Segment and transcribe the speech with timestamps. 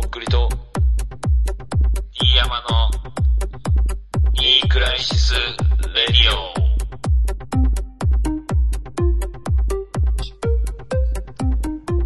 [0.00, 0.46] とっくりと、
[2.12, 2.90] 飯山の、
[4.42, 5.40] いいクライシス・レ
[6.08, 6.16] ディ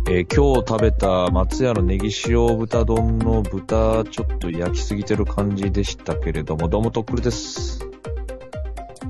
[0.08, 7.88] えー今日食べた松屋のネギ塩豚丼の豚、ちょっと焼きすぎてる感じでしたけれども、どうもとっくりです。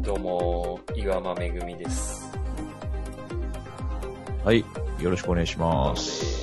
[0.01, 2.33] どうも、岩間めぐみです。
[4.43, 4.65] はい。
[5.01, 5.95] よろしくお願いしま。
[5.97, 6.40] す。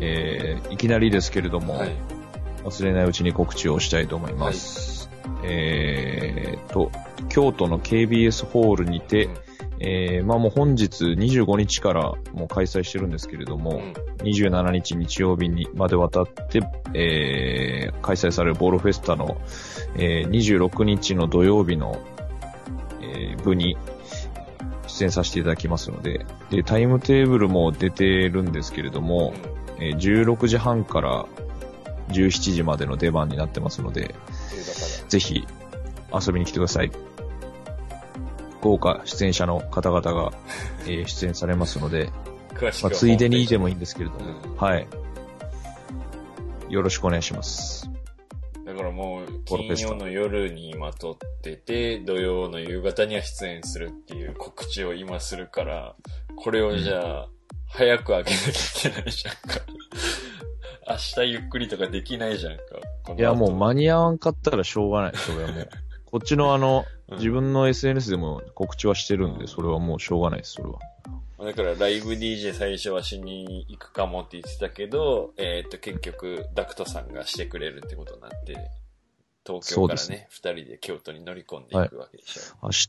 [0.00, 1.96] えーいきなりですけれども、はい。
[2.64, 5.08] 忘れないうちに告知をしたいと思います。
[5.44, 6.90] えーと、
[7.28, 9.34] 京都の KBS ホールにて、うん
[9.80, 16.60] えーまあもう本日25日からもう開催してるんですけれども、うん27日日曜日にまで渡って、
[16.94, 19.40] えー開催されるボールフェスタの、
[19.96, 22.00] えー26日の土曜日の、
[23.00, 23.76] えー部に
[24.88, 29.32] 出演させていただきますので、で、タイムテーブルも出てるんですけれども、
[29.78, 31.26] えー16時半から
[32.08, 34.14] 17時までの出番になってますので、
[35.08, 35.46] ぜひ
[36.12, 36.90] 遊びに来てください。
[38.60, 40.32] 豪華出演者の方々が、
[40.84, 42.10] えー出演されますので、
[42.60, 44.86] まあ、ついでにでももいいんですけれども、うんはい。
[46.68, 47.88] よろしくお願いします。
[48.64, 55.94] だからもう、金曜の夜に今撮ってて、土曜の夕方には出演するっていう告知を今するから、
[56.36, 57.28] これをじゃあ、
[57.68, 59.60] 早く上げなきゃいけないじゃんか。
[60.88, 62.62] 明日ゆっくりとかできないじゃんか。
[63.16, 65.12] いや、もう間に合わんかったらしょうがない。
[65.16, 65.68] それはもう。
[66.06, 70.78] こっちのあの、うん自分の SNS でも告知はしてるんで、それはもうしょうがないです、それは。
[71.38, 78.70] だからライブ DJ 最初はしに行くかもって言ってたけど、えっ、と結局ダクトさんがしてくれるってことになって、
[79.48, 82.42] 東京からね、二、人で京都に乗り込んでいくわけでしょ。
[82.62, 82.88] 明日、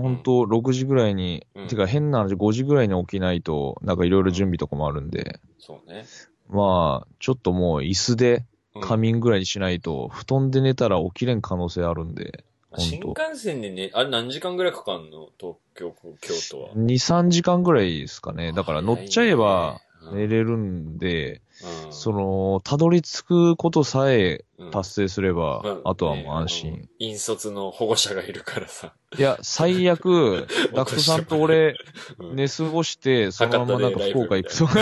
[0.00, 1.68] 本当6時ぐらいに、うん。
[1.68, 6.04] てか変な話、5時ぐらいに起きないと、なんかいろいろ準備とかもあるんで、そうね。
[6.48, 8.44] まあ、ちょっともう椅子で
[8.74, 8.82] うん。
[8.82, 12.44] 仮眠ぐらいにしないと、布団で寝たら起きれん可能性あるんで、
[12.76, 15.28] 新幹線でね、あれ何時間ぐらいかかんの？
[15.38, 16.70] 東京、京都は。
[16.70, 18.52] 2、3時間ぐらいですかね。
[18.52, 19.80] だから乗っちゃえば
[20.12, 21.40] 寝れるんで、
[21.86, 26.88] うんその、たどり着くことさえうん達成すれば、まあとはもう安ね心。
[26.98, 28.94] 引率の保護者がいるからさ。
[29.18, 31.76] いや、最悪、ダクトさんと俺、
[32.18, 34.74] うん寝過ごして、そのままなんか福岡行くと か。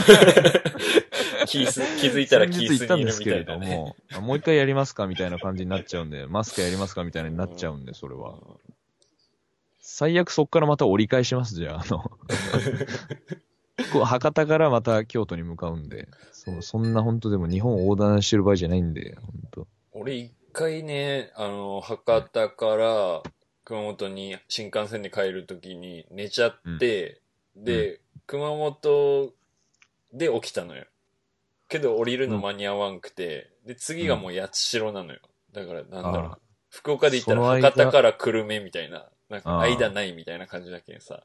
[1.47, 3.59] 気づいたらキース先日行ったんですけれど。
[3.59, 8.35] も、もう一回やりますかみたいな感じになっちゃうんで、マスクやりますかみたいになっちゃうんで、それは。
[9.81, 12.11] 最悪そっからまた折り返します、じゃあ、あの。
[13.93, 19.67] こう博多からまた京都に向かうんで、そそんな本当でも日本横断してる場合じゃないんで、本当。
[19.93, 23.23] 俺一回ね、あの、博多から
[23.65, 27.21] 熊本に新幹線で帰るときに寝ちゃって、
[27.57, 29.33] で、熊本
[30.13, 30.85] で起きたのよ。
[31.69, 35.21] けど降りるの間に合わんくて、で、次がもう八代なのよ。
[35.53, 36.33] だからなんだろう。
[36.33, 36.39] あ。
[36.69, 41.23] 福岡で行ったら博多から久留米みたいな、なんか間ないみたいな感じだけんさ、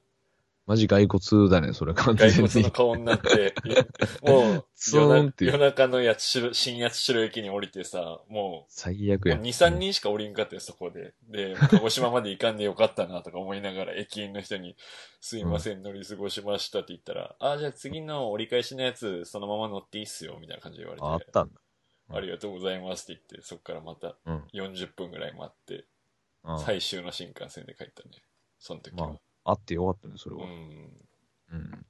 [0.68, 2.72] マジ骸骨だね、それ完全に外国の。
[2.72, 3.56] 顔になって、
[4.22, 9.38] もう夜夜中の八代、新八代駅に降りてさ、もう、最悪や。
[9.38, 11.14] 2、3人しか降りんかったよ、そこで。
[11.30, 14.76] で、鹿児島まで行かんでよかったなとか思いながら、駅員の人に、
[15.22, 21.62] すいません、乗り過ごしましたって言ったら、あ、じゃあ次の折り返しのやつ、そのまま乗っていいっすよ、みたいな感じで言われて、ああったんだ。
[22.10, 24.44] ありがとうございますって言って、そっからまたうん。
[24.54, 25.86] 40分ぐらい待って、
[26.44, 28.10] うん最終の新幹線で帰ったね。
[28.60, 29.08] その時は。
[29.08, 30.44] まあ、あってよかったね、それは。
[30.44, 30.50] うん。
[31.53, 31.85] うん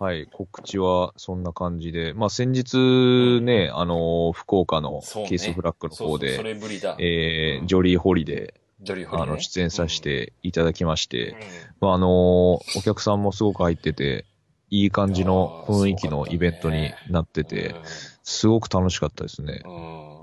[0.00, 6.94] はい、告知はそんな感じで、まあ先日ね、あのー福岡のケースフラッグの方そうそう、そで、れぶりだ。
[7.00, 11.36] えー、ジョリーホリデー、ねあの、出演させていただきまして、うん
[11.80, 14.24] まああのーお客さんもすごく入ってて、
[14.70, 17.74] いい感じの雰囲気のイベントになってて、
[18.22, 19.68] すごく楽しかったですねう。
[19.68, 20.17] ん。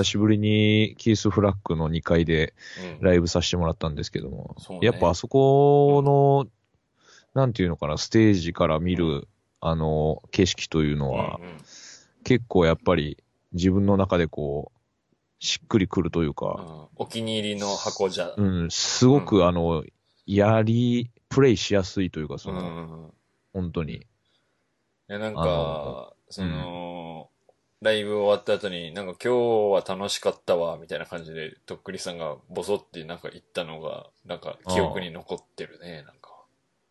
[0.00, 2.54] うん久しぶりにキースフラッグの2階で
[3.00, 3.04] うん。
[3.04, 4.86] ライブさせてもらったんですけども、そうね。
[4.86, 6.46] やっぱあそこの、
[7.34, 9.26] なんていうのかな、ステージから見る、
[9.60, 11.56] あの、景色というのは、うんうん。
[12.24, 13.22] 結構やっぱり
[13.52, 14.78] 自分の中でこう、
[15.38, 16.86] しっくりくるというか、うん。
[16.96, 18.34] お気に入りの箱じゃ。
[18.36, 19.84] うん、すごくあの、
[20.26, 23.12] やり、プレイしやすいというか、その、うん
[23.52, 23.94] 本当に。
[23.94, 24.00] い
[25.08, 27.30] や、なんあか、その、
[27.82, 36.30] ライブ終わった後に、なんか今日は楽しかったわ、みたいな感じで、とっくりさんがボソってなんか言ったのが、なんか記憶に残ってるね、なんか。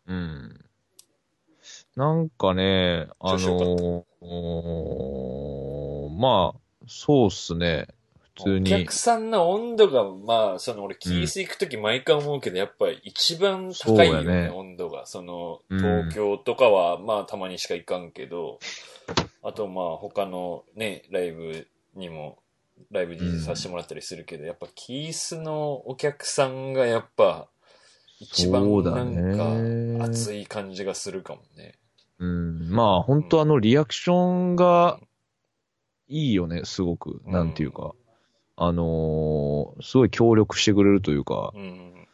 [0.07, 0.65] うん。
[1.95, 7.87] なんかね、あのーまあ、そうっすね。
[8.35, 8.93] 普通おに客。
[8.93, 15.05] さんの温度が、まあ、その俺、キース行くとき毎回思うけど、やっぱ一番高いよね、ね温度が。
[15.05, 18.59] その、うん東京とかは、まあたまにしか行かんけど、
[19.41, 22.39] あとまあ他のね、ライブにも、
[22.91, 27.47] ライブ DJ させてもらったりするけど、やっぱキースのお客さんがやっぱ、
[28.19, 31.77] 一番なねんか熱い感じがするかもね。
[32.19, 32.69] うん。
[32.69, 34.99] まあ、本当あの、リアクションが
[36.07, 37.21] いいよね、すごく。
[37.25, 37.93] うんなんていうか。
[38.57, 42.07] あのーすごい協力してくれるというか、うん。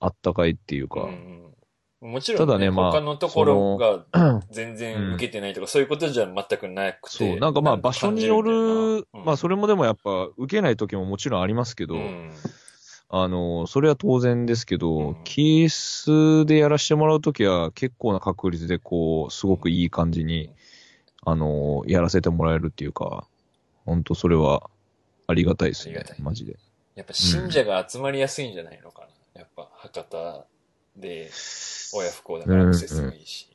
[0.00, 1.00] あったかいっていううか。
[1.00, 1.52] ん。
[2.00, 4.04] もちろん、ね、ただねまあ他のところが
[4.50, 7.16] 全う然ん受けてないとか、そういうことじゃ全くなくて。
[7.16, 12.30] そう、なんかまあ場所による、まあそれれもでもやっぱ受けない時ももちろんありますけど、うん。
[13.08, 15.16] あの、それは当然ですけど、うん。
[15.24, 20.50] キースでやらせてもらうときは結構な確率でこう、すごくいい感じに、
[21.24, 23.26] あの、やらせてもらえるっていうか、
[23.84, 24.68] 本当それは
[25.26, 26.56] ありがたいですねマジで。
[26.94, 29.40] やっぱ信者が集まりやすいんじゃないのかな。
[29.40, 30.46] やっぱ博多
[30.96, 31.30] で
[31.92, 33.48] 親不幸だからアクセスもいいし。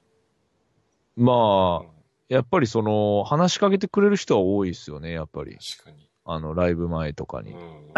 [1.15, 2.01] まあ、うん
[2.31, 5.57] やっぱりその、話しかけてくれる人は多いですよね、やっぱり。
[5.57, 6.07] 確かに。
[6.23, 7.51] あの、ライブ前とかに。
[7.51, 7.91] うん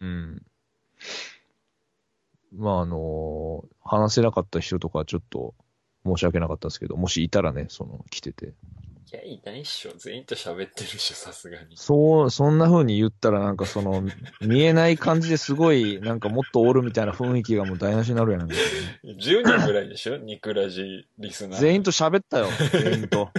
[0.00, 0.42] うん。
[2.52, 5.54] まあ、あの、話せなかった人とかはちょっと
[6.04, 8.52] 申し訳なかったですけど、もしいたらね、その、来てて。
[9.14, 9.92] いや、いないっしょ。
[9.96, 11.76] 全員と喋ってるっしょ、さすがに。
[11.76, 14.02] そう、そんな風に言ったらなんかその、
[14.40, 18.48] 見えない感じですごい、なんかもっとおるみたいな雰囲気がもう台無しになるやん。
[18.48, 18.54] 10
[19.14, 21.60] 人ぐらいでしょニクラジリスナー。
[21.60, 23.30] 全員と喋ったよ、 全員と。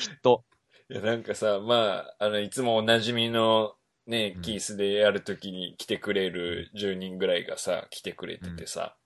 [0.00, 0.44] きっと。
[0.88, 3.74] いや、なんかさ、まあ、あの、いつもおなじみの、
[4.06, 8.96] ねう、んキースでやるときに来てくれる10人ぐらいがさ、来てくれててさ、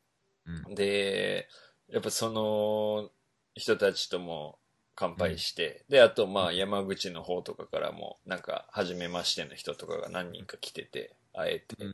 [0.47, 1.49] うんで、
[1.89, 3.11] やっぱその
[3.55, 4.60] 人たちとも
[5.01, 11.93] 乾杯して、で、あとまあ山口の方とかからも、なんか、初めましての人とかが何人か来てて、会えて、うん。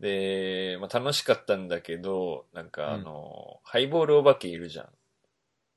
[0.00, 4.88] で、まあ楽しかったんだけど、なんかあの、ハイボールお化けいるじゃん。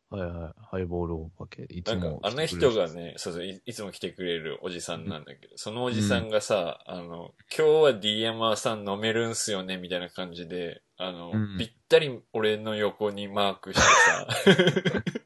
[0.09, 0.53] はいはい。
[0.71, 1.63] ハイボールお化け。
[1.63, 11.57] いつなんかも、あの人がね、そうそうい、いつも来てくれるおじさんなんだけど、そのおじさんがさ、あの、今日は D 山さん飲めるんすよね、みたいな感じで、あの、うん。
[11.57, 14.27] ぴったり俺の横にマークしてさ、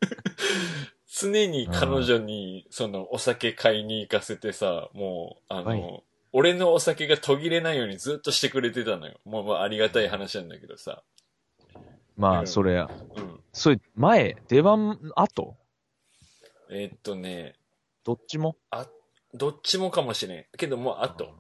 [1.12, 9.20] 常に彼女に、その、お酒買いに行かせてさ、もう、あの、はい俺のお酒が途切れないようにずっとしてくれてたのよ。
[9.26, 11.02] もう、まあ、ありがたい話なんだけどさ。
[12.16, 13.40] まあ、うんそれ、うん。
[13.52, 15.58] それ、前、出番、後？
[16.70, 17.56] えーっとね、
[18.04, 18.56] どっちも？
[19.34, 20.46] どっちもかもしれん。
[20.56, 21.34] けどもう、あと。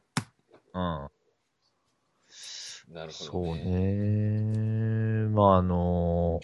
[0.73, 1.09] うん。
[2.91, 3.63] なるほそうどね。
[3.63, 5.29] ね。
[5.29, 6.39] まあ、あの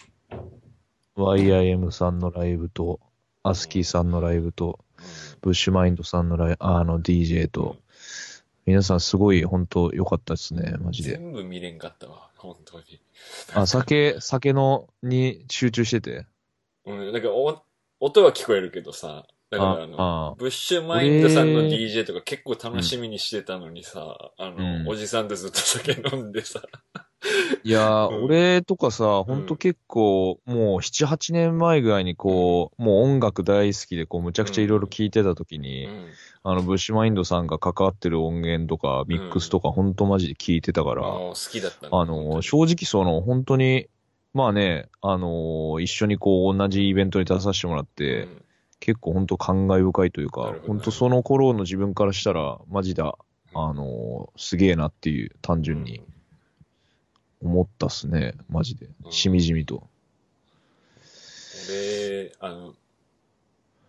[1.16, 3.00] YIM さんのライブと、
[3.48, 4.80] アスキーさんのライブと、
[5.40, 7.76] ブッシュマインドさんのライあの DJ と、
[8.66, 11.12] 皆さんすごい本当良かったですね、マジで。
[11.12, 12.84] 全部見れんかったわ、本当に。
[13.54, 16.26] あ、酒、酒のに集中してて。
[16.84, 17.62] うん、だからお、
[18.00, 26.62] 音は聞こえるけどさ、だからあの、ああブッシュマインドさんの俺 DJ とか結構楽しみにしてたのにさ、あの、うんおじさんとずっと酒飲んでさ、
[27.64, 28.24] いやー、うん。
[28.24, 36.06] 俺とかさ、ほんと結構、もう7、8年前ぐらいにこう、もう音楽大好きで、こう、むちゃくちゃいろいろ聞いてた時うに、ん。
[36.42, 43.88] あの、ブッシュマインドさんが関わってる音源とか、ミックスとか、ほんとマジで聞いてたから、好きだったあの、正直その、本当に、
[44.32, 48.42] まあね、あの、一緒にこう、同じイベントに出させてもらって、うん。
[48.78, 53.16] 結構本当感慨深いというか本当その頃の自分からしたら、マジだ、
[53.54, 56.02] あの、すげえなっていう、単純に
[57.46, 59.08] 思ったっすね、マジでう。
[59.08, 59.88] んしみじみと。
[61.68, 62.74] 俺、あの、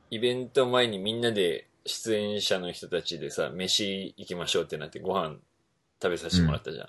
[0.09, 5.37] イベント前にみんなで出演者の人たちでさ、飯行きましょうってなってご飯
[6.01, 6.87] 食べさせてもらったじゃん。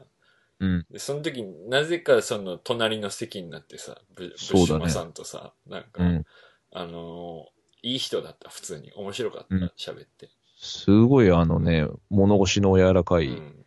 [0.61, 0.87] うん。
[0.91, 6.25] で、その時になぜかその隣の席になってさ、ブブッさんとさ、なんか、うん。
[6.73, 8.93] あのーいい人だった、普通に。
[8.97, 10.29] 面白かったうん、喋、って。
[10.61, 13.65] すごいあのね、物腰の柔らかいうん。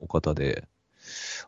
[0.00, 0.66] お方で、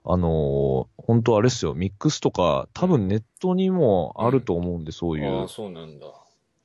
[0.04, 6.06] あのー本当あれっすよ、ミックスとか、多分ネットにもあると思うんで、そういうああ、、そうなんだ。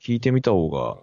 [0.01, 0.98] 聞いてみた方が。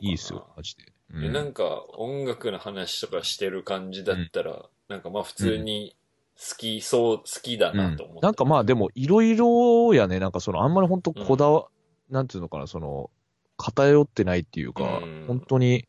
[0.00, 0.84] いいっすよ、マジで。
[1.14, 5.96] うえなんか、音楽の話とかしてる感じだったら、なんかまあ普通に
[6.36, 8.26] 好きそう、好きだなと思った。
[8.26, 11.68] なんかまあでも、いろいろやね、なんかその、あんまり本当こだわ、
[12.10, 13.10] なんていうのかな、その、
[13.56, 15.86] 偏ってないっていうか、うん本当に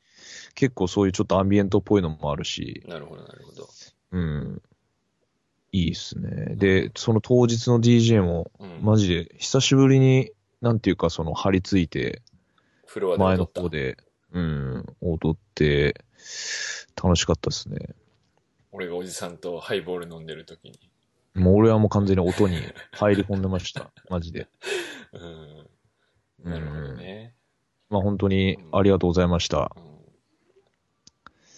[0.56, 3.68] 結構そういうちょっとアンビエントっぽいのもあるし、なるほど、なるほど。
[4.12, 4.62] うん。
[5.74, 6.56] いいっすね。
[6.56, 8.80] で、その当日の DJ も、うん。
[8.84, 12.22] マジで久しぶりに、なんていうかその張り付いて、
[13.18, 13.38] 前。
[13.38, 13.98] の方で、
[14.32, 15.96] うん、踊って、
[16.96, 17.96] 楽しかったですね。
[18.72, 20.80] 俺がおじさんとハイボール飲んでる時に。
[21.34, 22.62] もう俺はもう完全に音に
[22.92, 23.92] 入り込んでました。
[24.10, 24.48] マジで。
[25.12, 26.52] うん。
[26.52, 27.34] なるほどね。
[27.90, 29.72] まあ本当にありがとうございました。
[29.76, 29.84] うん。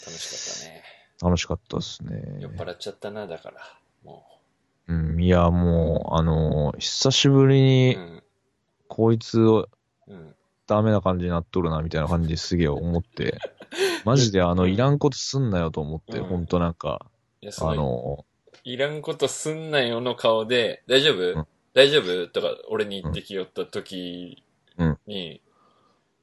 [0.06, 0.84] 楽しかったね。
[1.22, 2.38] 楽しかったですね。
[2.40, 3.80] 酔っ払っちゃったな、だから。
[4.06, 4.26] も
[4.88, 7.64] うん、いや、もう、あのー久しぶりう。
[7.64, 8.24] にう、ん。
[8.88, 10.36] こいつ、うん。
[10.68, 13.38] ダメな感じになっとるな、みたいな感じですげえ思って、
[14.06, 16.26] マジであの、いらんことすんなよと思って、うん。
[16.26, 17.06] ほんとなんか、
[17.60, 18.26] あの、の
[18.64, 21.48] いらんことすんなよの顔で、大丈夫、うん。
[21.74, 22.28] 大丈夫？
[22.28, 24.44] とか、俺に言ってきよった時
[25.06, 25.42] に、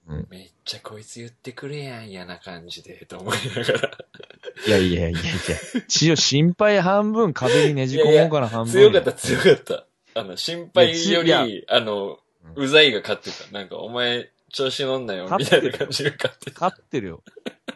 [0.08, 0.26] うん。
[0.30, 3.98] めっちゃこいつ言ってくれやん、嫌な感じで、と思いながら。
[4.66, 5.30] ーいやいやいやいや、
[5.86, 8.72] 一応心配半分壁にねじ込もうかな半分。
[8.72, 9.86] 強かった、強かった。
[10.14, 12.18] あの、心配より、あの、
[12.54, 13.50] うざいが勝ってた。
[13.52, 16.60] なんか、お前、調子乗んなよ、みたいな感じが勝ってた。
[16.60, 17.22] 勝ってるよ。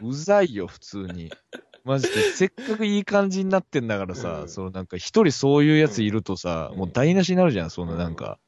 [0.02, 1.32] うざいよ、普通に。
[1.84, 8.38] マジで、せっかくいい感じになってんだからさ、うんそのなんか一人そういうやついるとさ、うんもう台無しになるじゃん、そんななんか。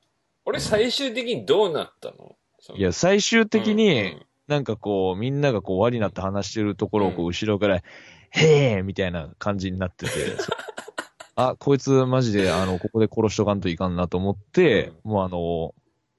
[0.45, 2.37] 俺、最終的にどうなったの？
[2.75, 7.83] いや、最終的に、うんなんかこう、みんながこう、輪になって話してるところをこう、うん後ろから、
[8.31, 10.13] へえみたいな感じになってて、
[11.37, 15.75] あ、こいつマジで、あの、ここで殺しとかんといかんなと思って、もうあの、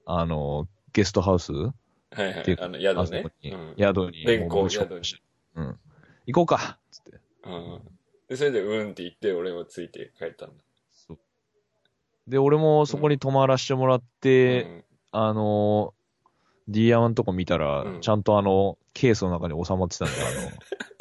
[0.05, 1.71] あの、ゲストハウスは
[2.17, 2.57] いはい。
[2.59, 3.25] あの、あ宿ね。
[3.43, 5.21] に、うん宿に、連行もうぶち込宿に
[5.55, 5.79] うん。
[6.27, 7.19] 行こうかつって。
[7.43, 7.81] うん。
[8.27, 10.63] で、それで、うんって言って、俺もついて帰ったんだ。
[10.91, 11.19] そう。
[12.27, 15.93] で、俺もそこに泊まらせてもらって、うんあの、
[16.67, 20.13] D ヤマのとこ見たら、うんちゃんとあの、ケースの中に収まってたんで、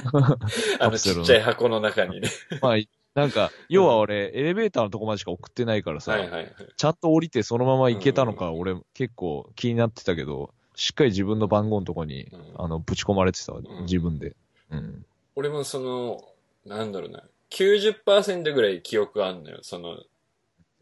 [0.04, 0.38] あの、
[0.86, 2.28] あの、ちっちゃい箱の中にね。
[2.62, 2.76] まあ、
[3.14, 6.54] なんか、要は俺、エレベーターのとこまでしか送ってないからさ、はいはいはい。
[6.76, 13.52] ちゃんと降りてそのまま行けたのか、うん俺結構気になってたけど、しっかり自分の番号のとこに、うんあの、ぶち込まれてた
[13.82, 14.36] 自分で。
[14.70, 15.04] うん。
[15.34, 16.24] 俺もその、
[16.66, 19.58] なんだろうな、90%ぐらい記憶あんのよ。
[19.62, 20.04] その、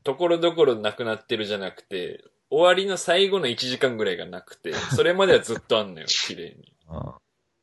[0.05, 6.76] ところどころなくなってるじゃなくて、終わりの最後の1時間ぐらいがなくて、それまではずっとあんのよ、綺麗に。
[6.89, 7.19] あ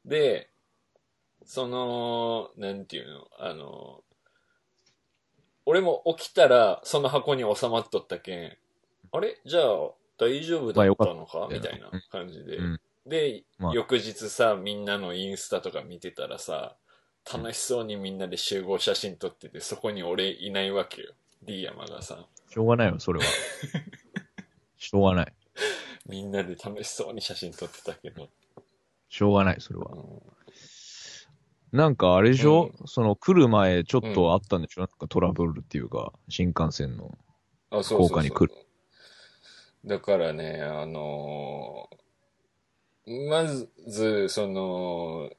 [0.06, 0.50] で、
[1.46, 4.04] その、なんていうの、あの、
[5.66, 8.58] 俺も起きたらその箱に収まっとったけん、
[9.12, 9.40] あれ？
[9.46, 12.58] じゃあ大丈夫だったのか、みたいな感じで。
[12.58, 16.78] うんで、まあ翌日さ、みんなのインスタとか見てたらさ、
[17.32, 21.14] 楽しそうにみんなで集合写真撮ってて、そこに俺いないわけよ。
[21.42, 23.26] D 山がさ、しょうがないよ、それは。
[24.78, 25.34] しょうがない。
[26.06, 28.30] みんなで楽しそうに写真撮ってたけど。
[29.14, 29.96] しょうがない、それはう。
[29.96, 37.16] んなんかあれでしょ、その来る前ちょっとあったんでしょ、なんかトラブルっていうか、新幹線の。
[37.70, 38.54] あ、そうそうそう福岡に来る
[39.86, 42.04] だからね、あのー
[43.28, 45.30] まず、その、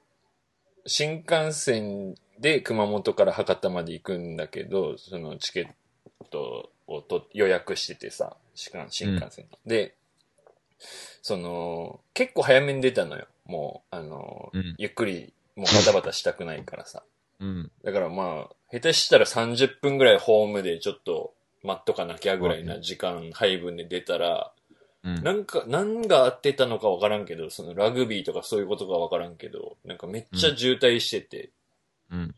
[0.87, 9.59] 新幹線で熊本から博多まで行くんだけど、そのチケットをと予約しててさ、新幹新幹線の。
[9.67, 9.95] で、
[11.23, 13.27] その、結構早めに出たのよ。
[13.47, 17.03] もう、あのーうんゆっくり、もうバタバタしたくないからさ。
[17.41, 17.71] うん。
[17.85, 24.53] だからまあ、下手したら30分ぐらいホームでちょっと待っとかなきゃぐらいな時間配分で出たら、
[25.05, 25.23] うん。
[25.23, 31.51] なんか、何があってたのかわからんけど、そのラグビーとかそういうことがわからんけど、なんかめっちゃ渋滞してて、
[32.11, 32.35] うん。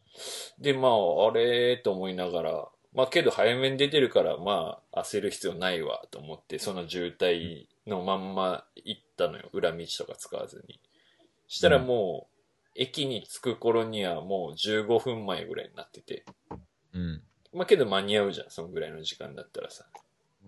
[0.58, 9.50] で、まあ、あれと思いながら、まあけど早めに出てるから、まあ焦る必要ないわと思って、その渋滞のまんま行ったのよ。
[9.52, 10.80] 裏道とか使わずに。
[11.48, 12.36] したらもう、
[12.74, 16.24] 駅に着く頃にはもう15分前ぐらいになってて。
[16.92, 17.22] うん。
[17.54, 19.86] まあけど間に合うじゃん、そのぐらいの時間だったらさ。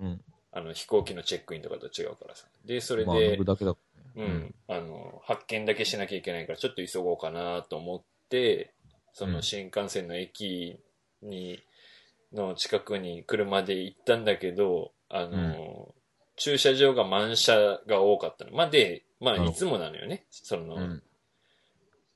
[0.01, 0.21] うん。
[0.53, 2.47] あの飛行機のチェックインとかと違うからさ。
[2.65, 3.71] で、それまあ、で乗る、だけだ。
[3.71, 3.77] う
[4.17, 8.73] うんん、あの、発見だけしなきゃいけないから、ちょっと急ごうかなと思って、
[9.13, 10.79] その新幹線の駅
[11.23, 11.63] に、
[12.33, 15.95] の近くに車で行ったんだけど、あの、
[16.37, 18.53] 駐車場が満車が多かったの。
[18.53, 20.27] まあ、で、まあ、いつもなのよね。
[20.31, 21.03] その、うん。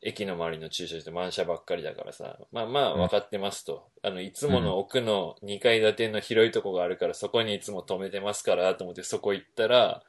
[0.03, 3.89] 駅の周りの駐車場満車ばっかりだからさ、まあまあうん分かってますと。
[4.03, 10.03] あの、いつもの奥の2階建ての広いとこがあるから、そこにいつも止めてますから、と思ってそこ行ったら、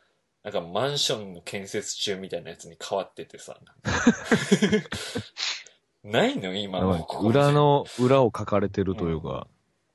[0.44, 3.56] なんかマンションの建設中みたいなやつに変わっててさ。
[6.04, 9.48] な いの今のここ裏の、裏を書かれてるというか、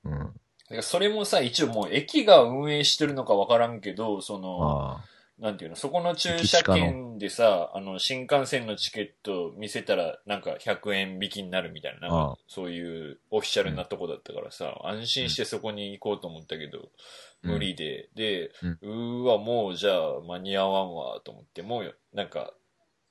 [0.04, 0.18] うん。
[0.18, 0.32] だか
[0.76, 5.04] らそれもさ、一応もう駅が運営してるのかわからんけど、その、あ
[5.38, 16.88] なんていうの、そこの駐車券でさ、あの、新幹線のチケット見せたら、なんか100円引きになるみたいな、そういうオフィシャルなとこだったからさ、安心してそこに行こうと思ったけど、
[17.45, 17.50] うん。
[17.52, 18.78] 無理で、で、うん。
[18.83, 22.52] うーわ、もうじゃあ間に合わんわ、と思って、もう、なんか、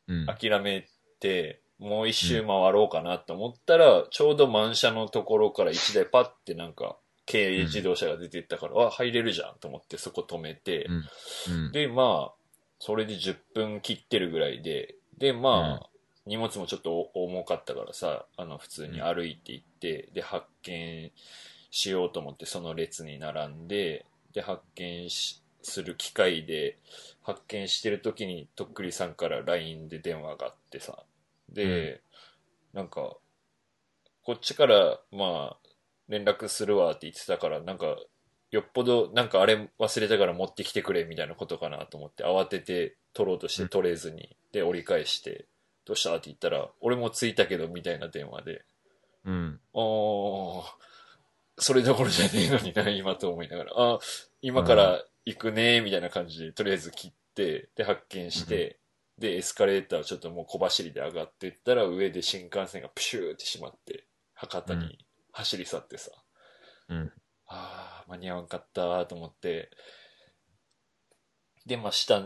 [0.07, 0.25] うん。
[0.25, 0.85] 諦め
[1.21, 6.97] て、もう一周回ろうかなと思ったら、ちょうど満車のところから一台パッてなんか、
[7.29, 11.55] 軽自動車が出てったから、あ、入れるじゃんと思ってそこ止めて、うん。
[11.65, 11.71] うん。
[11.71, 12.33] で、まあ、
[12.79, 15.89] それで10分切ってるぐらいで、で、まあ、
[16.25, 21.11] 荷物もちょっと重かったからさ、あの、普通に歩いて行って、で、発見
[21.71, 26.77] しようと思って、その列に並んで、で、発見しする機会で、
[27.23, 31.03] 発見してる時に、とっくりさんから LINE で電話があってさ、
[31.49, 32.01] で、
[32.73, 33.17] なんか、
[34.23, 35.66] こっちから、まあ、
[36.09, 37.97] 連絡するわって言ってたから、なんか、
[38.49, 45.47] よっぽど、なんかあれ忘れたから持ってきてくれみたいなことかなと思って、慌てて取ろうとして取れずに、で、折り返して、
[45.85, 48.65] どうしたって言ったら、俺も着いたけど、みたいな電話で、
[49.25, 49.59] うん。
[49.73, 50.65] おー、
[51.57, 53.99] それどころじゃねえのにな、今と思いながら、あ、
[54.41, 58.79] 今から行くね、みたいな感じで、とりあえず切って、で、発見して、
[59.17, 65.05] で、エスカレーターちょっともう小走りで上がっていったら、上で新幹線がプシューってしまって、博多に
[65.37, 66.11] 走り去ってさ、
[66.89, 67.11] うん。
[67.47, 69.69] ああ、間に合わんかったと思って、
[71.65, 72.23] で、まあ、下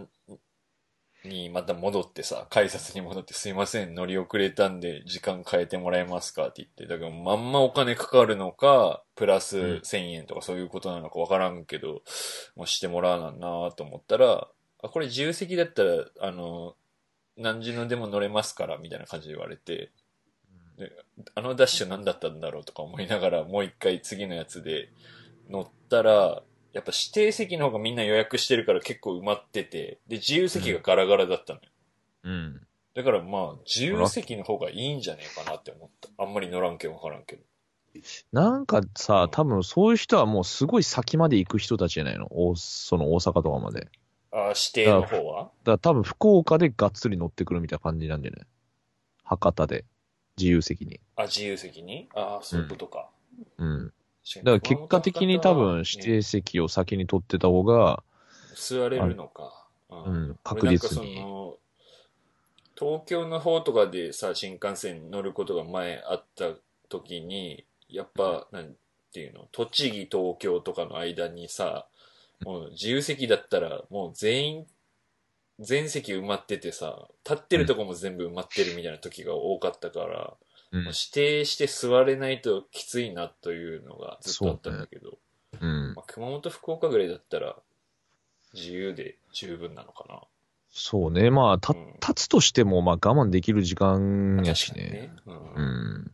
[1.25, 9.81] にまた戻ってさ、改札に戻ってすいません、乗り遅れたんで時間変えてもらえますかって言って、だからまんまお金かかるのか、プラスうん。
[9.83, 12.01] 1000円とかそういうことなのかわからんけど、
[12.55, 14.47] もうしてもらわなんなと思ったら、
[14.81, 16.75] あ、これ自由席だったら、あの、
[17.35, 19.91] 何時のでも乗れますから、みたいな感じで言われて、で
[21.35, 24.89] あのダッシュ何だったんだろうとか思いながら、もう一回次のやつで
[25.49, 26.41] 乗ったら、
[26.73, 31.65] やっぱ指定席の方がみんな予約してるから結構埋まってて、で、自由席がガラガラだったのよ。
[32.23, 32.61] うん。
[32.93, 36.09] だからまあ、自由席の方がいいんじゃねえかなって思った。
[36.23, 37.43] あんまり乗らんけんわからんけど。
[38.31, 42.27] なんかさ、多分そういう人はもうすごい先まで行く人たちじゃないの？
[42.31, 43.81] 大その大阪とかまで。
[43.81, 43.91] だか
[44.31, 45.51] ああ、指定の方は？
[45.65, 48.45] ら多分福岡でがっつり乗ってくるみたいな感じなんじゃない？
[49.23, 49.83] 博多で。
[50.41, 50.99] 自由席に。
[51.15, 52.09] あ、自由席に？
[52.15, 53.09] ああ、そういうことか。
[53.57, 53.93] うん。
[54.37, 58.03] だから結果的に多分指定席を先に取ってた方が、
[58.55, 59.67] 座れるのか。
[59.89, 61.19] ううん、確俺なんかそ実に。
[61.21, 61.57] の、
[62.77, 66.51] 東京の方とかでさ、新幹線に乗ることが前あった
[66.89, 68.75] 時に、やっぱ、なん
[69.13, 71.87] ていうの、栃木、東京とかの間にさ、
[72.43, 74.67] もう自由席だったらもう全員、
[75.61, 80.33] 全席埋まっててさ、立ってるとこも全部埋まってるみたいな時が多かったから、
[80.71, 85.17] うん指定して座れないときついなというのがずっとあったんだけど、
[85.59, 85.93] うん。
[85.95, 87.57] まあ、熊本、福岡ぐらいだったら
[88.53, 90.21] 自由で十分なのかな。
[90.69, 91.29] そうね。
[91.29, 95.13] まあ、たうん立つとしても、まあ我慢できる時間やし確かにね。。
[95.25, 96.11] うんうん。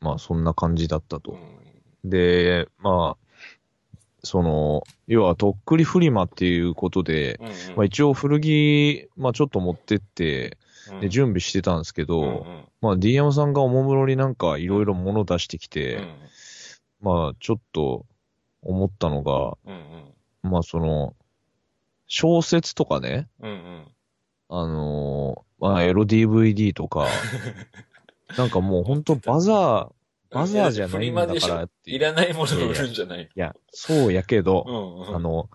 [0.00, 1.32] まあそんな感じだったと。
[1.32, 1.64] うん
[2.04, 3.23] で、まあ、
[4.24, 7.52] その、要はとっくりフリマっていうことで、うんうん。
[7.76, 10.58] まあ一応古着、まあちょっと持ってって、
[10.90, 11.00] うん。
[11.00, 12.64] で準備してたんですけど、うんうん。
[12.80, 16.14] まあ D 山さんがおもむろになんかいろいろ物出してきて、うん
[17.00, 18.06] まあちょっと
[18.62, 19.74] 思ったのが、うん
[20.42, 20.50] うん。
[20.50, 21.14] まあその、
[22.06, 23.84] 小説とかね、うんうん。
[24.48, 27.06] あのーまあエロ DVD とか、
[28.36, 29.92] なんかもう本当バザー、
[30.34, 31.96] バザーじゃないんだからっていう。
[31.96, 33.22] いらないものを売るんじゃない？
[33.24, 35.48] いや、そうやけど、うんうんあの、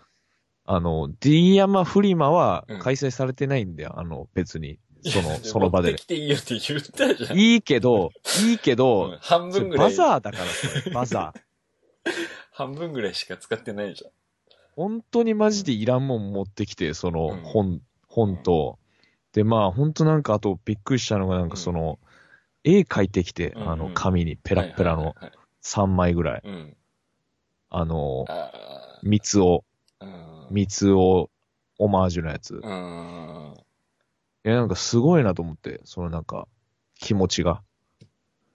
[0.66, 4.80] あの、D 山フリマはうん開催されてないんだよ、あの、別に。
[5.04, 6.02] その、その場で持って。
[6.04, 7.38] きていいよって言ったじゃん。
[7.40, 8.12] いいけど、
[8.46, 11.40] いいけうんど、半分ぐらい、バザーだからそれ、バザー。
[12.52, 14.12] 半分ぐらいしか使ってないじゃん。
[14.76, 18.78] 本当にマジでいらんもん持ってきて、そのうん本、本と、
[19.34, 22.00] で、まあ本当なんかあとびっくりしたのがなんかその、
[22.64, 26.42] 絵描いてきて、うんあの、紙にペラッペラのはいはいはい3枚ぐらい。
[26.46, 26.78] うん。
[27.70, 29.66] あの、あ三つを。
[30.52, 31.30] 三つを、
[31.78, 32.56] オマージュのやつ。
[32.56, 33.54] うん。
[34.46, 36.48] いや、なんかすごいなと思って、そのなんか、
[36.96, 37.62] 気持ちが。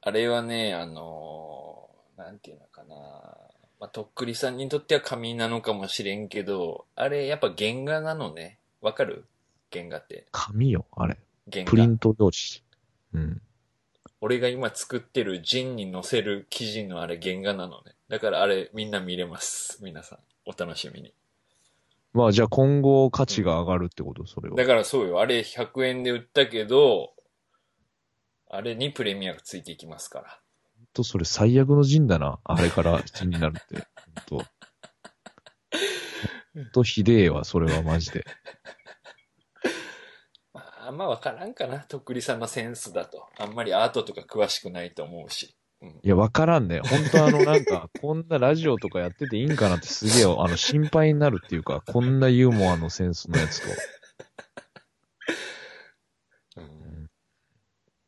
[0.01, 2.97] あれはね、あのーなんていうのかな。
[3.81, 8.59] まあ、とっくりさんにとっては紙なのかもしれんけど、あれやっぱ原画なのね。
[8.81, 9.27] わかる？
[9.73, 10.27] 原画って。
[10.33, 11.19] 紙よ、あれ。
[11.53, 11.71] 原画。
[11.71, 12.63] プリント同士。
[13.13, 13.43] うん。
[14.25, 17.93] 俺が今作ってるジンに載せる記事のあれ原画なのね。
[18.09, 19.81] だからあれみんな見れます。
[19.83, 20.19] 皆さん。
[20.47, 21.13] お楽しみに。
[22.15, 24.57] まあじゃあ今後価値が上がるってこと、それは。
[24.57, 25.21] だからそうよ。
[25.21, 27.13] あれ100円で売ったけど、
[28.49, 30.41] あれにプレミアがついていきますから。
[30.95, 32.39] と、それ最悪の陣だな。
[32.45, 33.87] あれから陣になるって。
[34.27, 34.47] ほんと。
[36.55, 38.25] ほんとひでえわ、それはマジで。
[40.85, 41.79] まあ、あんまわからんかな。
[41.81, 43.27] とっくりさんのセンスだと。
[43.39, 45.57] あんまりアートとか詳しくないと思うし。
[45.83, 46.81] うんいや、わからんね。
[46.81, 53.69] 本当あの、なんか、 こんなラジオとかやってていいんかなってすげえ、あの、心配になるっていうか、こんなユーモアのセンスのやつと。
[56.61, 57.11] うん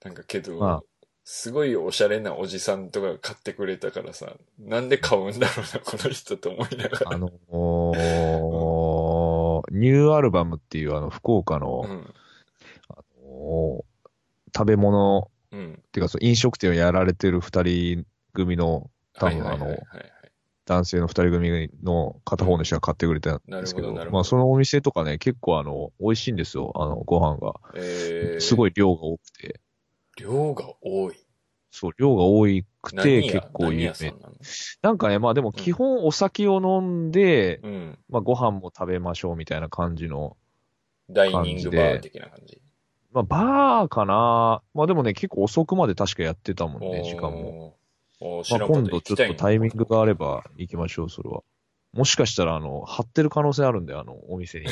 [0.04, 0.82] なんかけど、まあ
[1.28, 7.12] すごいおしゃれなおじさんとかが買ってくれたからさ、なんで買うんだろうな、この人と思いながら。
[7.14, 8.76] あのー
[9.72, 12.14] ニューアルバムっていうあの、福岡の、うん。
[13.46, 13.84] あのー
[14.56, 15.72] 食べ物、うん。
[15.74, 19.76] っていうかその飲食店をやられてる二人組の、多分あの
[20.64, 27.54] 男性の二人組の片方の人が買ってくれたんですけど、まあそのお店とかね、結構あの、美味しいんですよ、あの、ご飯が。
[27.74, 29.60] えー、すごい量が多くて。
[30.16, 31.16] 量が多い。
[31.70, 32.46] そう、量が多
[32.80, 34.10] くて結構有名。
[34.12, 34.32] なの？
[34.80, 37.98] なんかね、まあでも基本お酒を飲んで、うん。
[38.08, 40.38] まあご飯も食べましょうみたいな感じの、
[41.10, 42.62] ダイニングバー的な感じ。
[43.12, 47.76] まあバーかなまあでもね、結構遅くまで確かやってたもんね、時間も。
[48.20, 51.42] まあ今度ちょっとタイミングがあれば行きましょう、それは。
[51.92, 54.66] もしかしたら、あの、貼ってる可能性あるんで、あの、お店に。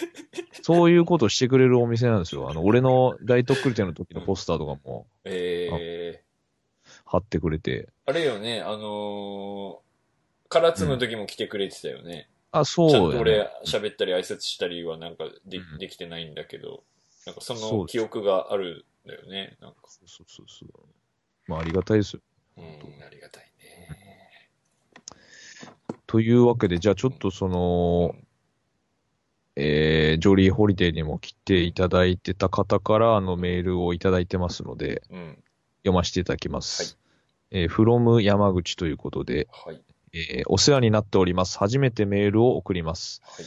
[0.62, 2.48] そういうことしてくれるお店なんですよ。
[2.48, 7.90] あの、俺の大特訓店の時のポスターとかもえー、貼ってくれて。
[8.06, 12.30] あれよね、あのー、唐津の時も来てくれてたよね。
[12.50, 16.82] あ、そうちゃんと俺喋ったり挨拶したりはなんかで,、うんできてないんだけど、
[17.26, 19.56] なんかその記憶があるんだよね。
[19.60, 19.78] なんか。
[19.86, 20.68] そうそうそう。
[21.46, 22.22] まあ、ありがたいですよ。
[22.56, 24.50] うん、ありがたいね。
[26.06, 28.14] というわけで、じゃあちょっとその、
[29.56, 35.38] えー、ジョリーホリデーにも来ていただいてた方からあのメールをいただいてますので、うん。
[35.84, 36.98] 読ませていただきます。
[37.50, 39.80] えー、from 山口ということで、はい。
[40.14, 41.58] えーお世話になっております。
[41.58, 43.20] 初めてメールを送ります。
[43.24, 43.46] はい。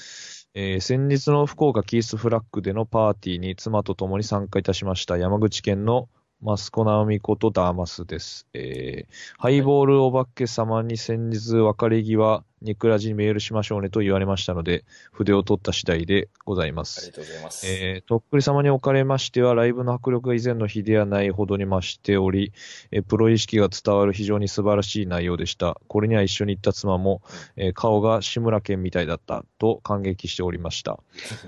[0.54, 6.10] えー先日の福岡キースフラッグでのパーティーに妻と共に参加いたしました山口県の
[6.42, 8.48] マスコナオミことダーマスです。
[8.54, 17.16] えーハイボールお化け様に先日別れ際、ニクラジにメールしましょうねと言われましたので、筆を取った次第でございますありが。
[17.16, 17.68] とうございます。
[17.68, 22.54] えーとっくり様におかれましては、ライブの迫力が以前の日ではないほどに増しており、
[22.92, 25.80] えープロ意識が伝わる非常に素晴らしい内容でした。
[25.88, 27.22] これには一緒に行った妻も、
[27.56, 31.00] えー顔が志村けんみたいだったと感激しておりました。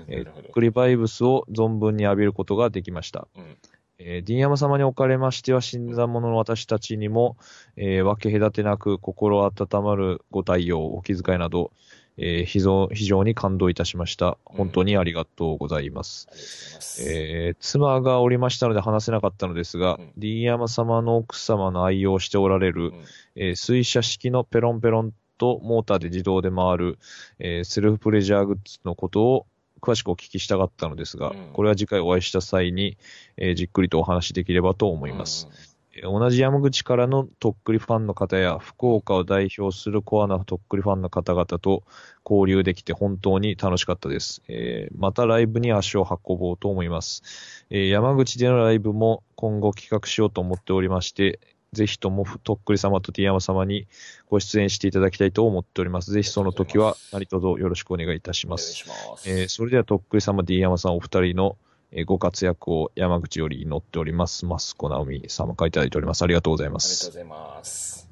[0.08, 0.48] え ーなるほど。
[0.48, 3.28] クリバイブスを存分に浴びることができました。
[3.36, 3.56] うん。
[4.02, 7.36] えー、ディンヤマ様におかれましては、死んだ者の私たちにも、
[7.76, 11.70] えー分け隔てなく心温まるご対応、お気遣いなど、
[12.16, 14.38] えー非常非常に感動いたしました。
[14.46, 16.26] 本当にありがとうございます。
[16.28, 17.02] うございます。
[17.12, 22.94] えー妻がおりましたので話せなかったのですが、うんディンヤマ様の奥様の愛用しておられる、うん
[23.36, 26.98] えー水車式のペロンペロンとモーターで自動で回る、
[27.38, 29.46] えーセルフプレジャーグッズのことを
[29.80, 32.96] 詳しくお聞きしたかったのですが、うんこれは次回お会いした際に、
[33.36, 35.48] えーじっくりとお話しできればと思います。
[35.50, 35.70] うんえー
[36.02, 41.82] 同じ山口からのとっくりファンの方や、福岡を代表するコアなとっくりファンの方々と
[42.24, 44.40] 交流できて本当に楽しかったです。
[44.48, 47.66] えーまたライブに足を運ぼうと思います。
[47.70, 51.40] えー山口でのライブも今後企画しようと思っておりまして、
[51.72, 53.86] ぜひともとっくり様とティヤマ様に
[54.28, 56.10] ご出演していただきたいと思っております。
[56.10, 58.72] ぜひその時は何卒よろしくお願いいたします。
[58.72, 59.30] します。
[59.30, 61.56] えーそれではとっくり様、ディヤマさんお二人の
[61.92, 64.46] えーご活躍を山口より祈っております。
[64.46, 66.22] マスコナオミ様からいただいております。
[66.22, 67.12] ありがとうございまありがとうすご。
[67.12, 68.08] ざいます。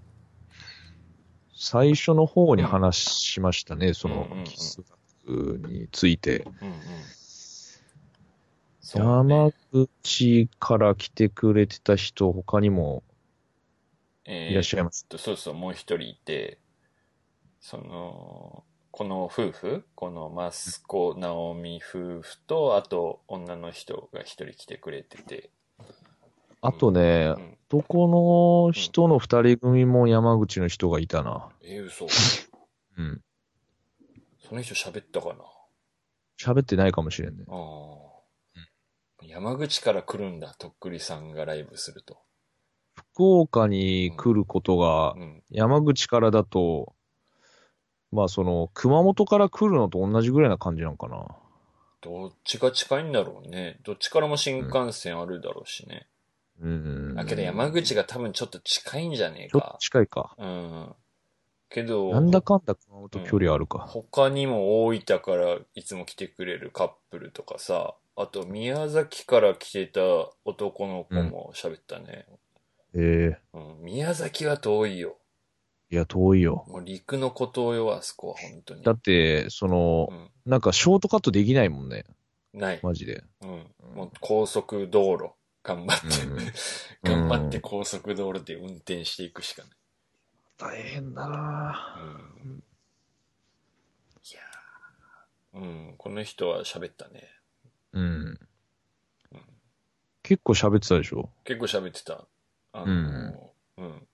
[1.53, 4.83] 最初の方に話しましたね、そのうんうんうんキス
[5.27, 6.45] 学について。
[6.63, 6.75] うんうん。
[8.81, 13.03] そうね山口から来てくれてた人、他にも
[14.31, 15.07] えーいらっしゃいます。
[15.17, 16.61] そうそう、もう一人いて、
[17.61, 25.51] その、この夫婦、このマスコ・ナオミ夫婦と、あと女の人が一人来てくれてて、
[26.61, 28.09] あとねう、ん、男
[28.67, 31.49] の人の二人組も山口の人がいたな。
[31.63, 32.07] えー、嘘。
[32.97, 33.23] うん。
[34.47, 35.45] その人喋ったかな？
[36.39, 37.45] 喋ってないかもしれんね。
[37.49, 37.55] あ
[39.23, 42.19] あ、山口から来るんだ、とっくりさんがライブすると。
[43.19, 45.43] 福岡に来ることがう、ん。
[45.51, 46.95] 山口からだと、
[48.13, 51.27] まあその、熊本から来るのと同じぐらいな感じなのかな。
[52.01, 53.81] どっちが近いんだろうね。
[53.83, 56.07] どっちからも新幹線あるだろうしね。
[56.63, 57.15] うん。
[57.17, 59.77] だけど山口が多分ちょっと近いんじゃねえちょっとか。
[59.81, 60.37] 近いか。
[60.39, 60.95] うん。
[61.71, 63.81] けど、なんだかんだ熊本距離あるか。
[63.81, 70.01] 他にも大分からいつも来てくれるカップルとかさ、あと宮崎から来てた
[70.45, 72.27] 男の子も喋ったね。
[72.95, 75.19] ええうん、宮崎は遠いよ。
[75.91, 76.65] いや、遠いよ。
[76.69, 78.83] もう陸の孤島よ、あそこは本当に。
[78.83, 82.05] だって、そのう、ん、なんかショートカットできないもんね。
[82.53, 82.81] ない。
[82.83, 83.25] マジで。
[83.43, 83.67] うん。
[83.95, 85.31] もう高速道路。
[85.65, 86.39] 頑張って、うん
[87.05, 89.73] 頑張って高速道路で運転していくしかない。
[90.57, 91.99] 大変だな
[92.45, 92.63] うん。
[94.25, 97.29] いやーうん、この人は喋ったね。
[97.93, 99.41] うんうん。
[100.23, 101.31] 結構喋ってたでしょ？
[101.45, 102.27] 結構喋ってた。
[102.81, 104.09] ああの、うん。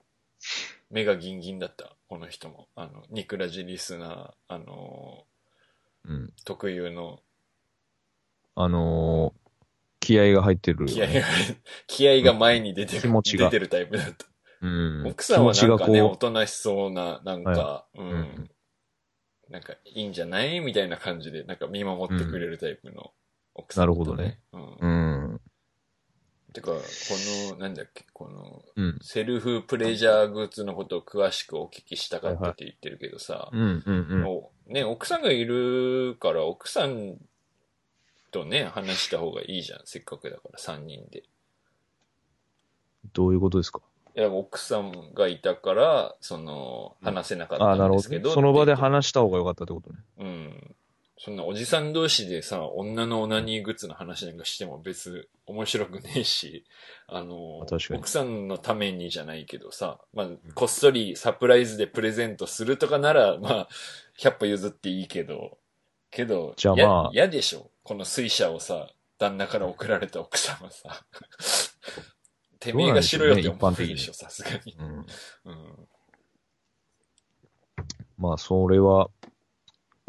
[0.91, 2.69] 目がギンギンだった、この人も。
[2.75, 5.27] あの、ニクラジリスナー、あの、
[6.05, 6.33] うん。
[6.45, 7.21] 特有の
[8.57, 9.45] あのー
[10.01, 10.85] 気合が入ってる。
[10.85, 11.23] 気合が、
[11.87, 14.27] 気合が前に出てる、気持ちが出てるタイプだった。
[14.61, 15.07] うん。
[15.07, 18.51] 奥さんはなんかね、おとなしそうな、なんか、うん、うん
[19.49, 20.61] なんか、いいんじゃない？
[20.61, 23.13] みたいな感じで、なんか見守ってくれるタイプの
[23.55, 24.41] 奥さん、なるほどね。
[24.53, 24.77] うん。
[26.55, 26.79] てか、こ
[27.51, 28.99] の、なんだっけ、この、うん。
[29.03, 34.23] セルフプレジャーグッズのことを詳しくお聞きしたかったって言ってるけどさ、うん、うん、うん。
[34.23, 37.17] もうね、奥さんがいるから、奥さん
[38.31, 39.81] とね、話した方がいいじゃん。
[39.85, 41.25] せっかくだから、3人で。
[43.13, 43.81] どういうことですか？
[44.17, 47.93] いや、奥さんがいたから、その、話せなかっああ、たなん。
[47.93, 48.33] ですけど。
[48.33, 49.99] その場で話した方が良かったってことね。
[50.19, 50.75] うん。
[51.17, 56.65] そんなおじさん同士でさ、女のオナニーグッズの話なんかしても別面白くねえし、
[57.07, 57.59] あの、
[57.93, 63.69] 奥さんのためにじゃないけどさ、まあ、こっそりサプライズでプレゼントするとかなら、まあ、
[64.19, 65.59] 100歩譲っていいけど、
[66.11, 67.71] けど、じゃあまあや嫌でしょ？
[67.83, 71.05] この水車をさ、旦那から送られた奥さんはさ、
[72.61, 74.75] てめえがしろよって思うでしょ、さすがに。
[74.79, 75.07] うん。
[75.45, 75.89] うん。
[78.17, 79.11] まあ、それは、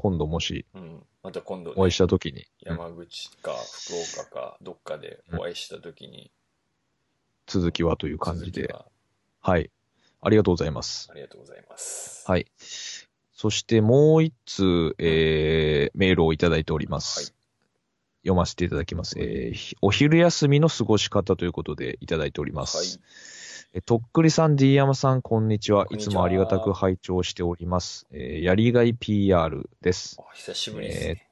[0.05, 1.03] 今度もしうん。
[1.23, 6.29] また今度、ね、お会いした時に、うん山口か福岡かどっかでお会いしたときに、
[7.47, 8.71] 続きはという感じで。
[8.71, 8.85] は
[9.41, 9.71] はい。
[10.21, 11.07] ありがとうございます。
[11.11, 12.23] ありがとうございます。
[12.27, 12.45] はい。
[13.33, 17.19] そしてもう一通、えー、メールをいただいております。
[17.19, 17.35] はい
[18.25, 19.19] 読ませていただきます。
[19.19, 22.77] えーひお昼休みの過ごし方ということでいただいております。
[22.77, 22.87] はい。
[23.77, 25.85] えとっくりさん、D 山さん、こんにちは。
[25.85, 28.07] こんにちはいつもありがたく拝聴しております。
[28.09, 30.15] えーやりがい PR です。
[30.17, 31.27] あ久しぶりですね。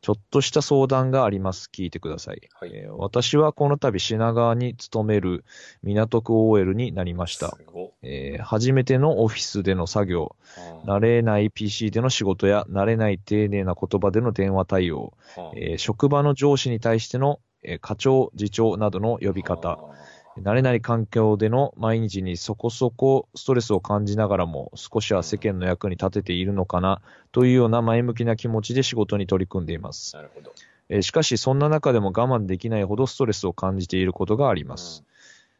[0.00, 1.70] ちょっとした相談があります。
[1.72, 2.42] 聞いてください。
[2.58, 5.44] はいえー私はこの度品川に勤める
[5.84, 7.56] 港区 OL になりました。
[8.02, 15.12] えー初めてのオフィスでの作業、は慣れない PC での仕事や慣れない丁寧な言葉での電話対応、
[15.54, 19.94] えー職場の上司に対しての、えー課長、次長などの呼び方、は
[20.42, 27.00] 慣れない環境での毎日にそこそこストレスを感じながらも少しは世間の役に立てているのかな
[27.32, 30.18] というような前向きな気持ちで仕事に取り組んでいますあ。
[30.18, 30.52] なるほど。
[30.88, 35.04] えーしかしそんな中でも我慢できないほどストレスを感じていることがあります。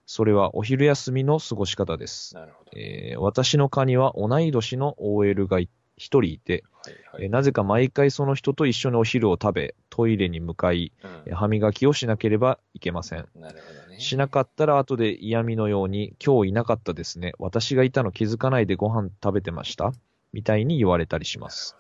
[0.07, 2.37] それはお昼休みの過ごし方です。
[2.77, 7.25] えー私の課には同い年の OL が一人いて、はいはい。
[7.25, 13.27] えーなぜか毎回その人と一緒にお昼を食べ、トイレに向かい、うんえー歯磨きをしなければいけません。
[13.35, 14.01] なるほどね。
[14.01, 17.33] しなかったら後で嫌味のように、今日いなかったですね。
[17.39, 19.93] 私がいたの気づかないでご飯食べてました
[20.33, 21.77] みたいに言われたりします。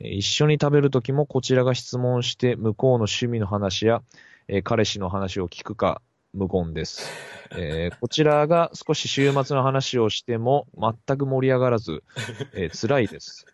[0.00, 4.02] 一緒に食べるときもこちらが質問して、向こうの趣味の話や、
[4.48, 6.00] えー彼氏の話を聞くか、
[6.32, 7.08] 無言です。
[7.56, 12.02] えーこちらが少し週末の話をしても全く盛り上がらず、
[12.54, 13.46] えー辛いです。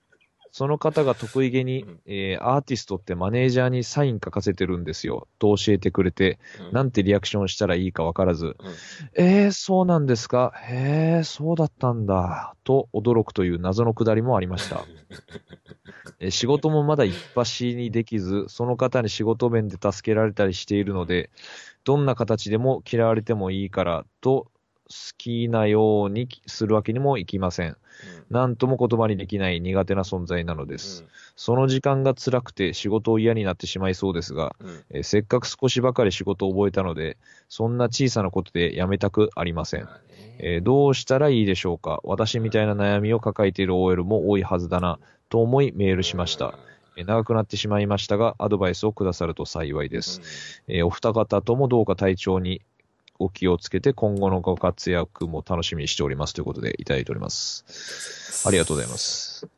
[0.56, 5.28] その方が得意げにうん、えーアーティストってマネージャーにサイン書かせてるんですよ。
[5.38, 6.38] と教えてくれて、
[6.68, 8.54] うんなんてリアクションしたらいいかわからず、うん
[9.22, 10.54] えー、そうなんですか？
[10.66, 12.54] へー、そうだったんだ。
[12.64, 14.86] と驚くという謎のくだりもありました。
[16.20, 21.28] えー仕事もまだ一発にできず、その方に仕事面で助けられたりしているので、
[21.84, 24.55] どんな形でも嫌われてもいいからと、好
[25.18, 27.76] きなようにするわけにもいきません。
[28.30, 31.04] なんとも言葉にできない苦手な存在なのです。
[31.34, 37.16] その時間が辛くて仕事を嫌になってしまいそうですが、うんうんえーせっかく少しばかり仕事を覚えたので、
[37.48, 39.88] そんな小さなことでやめたくありません。
[40.38, 42.00] えーどうしたらいいでしょうか？
[42.04, 44.98] 私みたいな悩みを抱えている OL も多いはずだな、
[45.30, 46.58] と思いメールしました。
[46.96, 50.62] えー長くなってしまいましたが、アドバイスをくださると幸いです。
[50.68, 52.62] えーお二方ともどうか体調に
[53.18, 58.46] お気をつけて、今後のご活躍も楽しみにしておりますということでいただいております。
[58.46, 58.96] ありがとうございま。
[58.96, 59.48] す。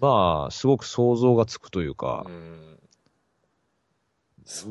[0.00, 2.78] まあ、すごく想像がつくというかう、ん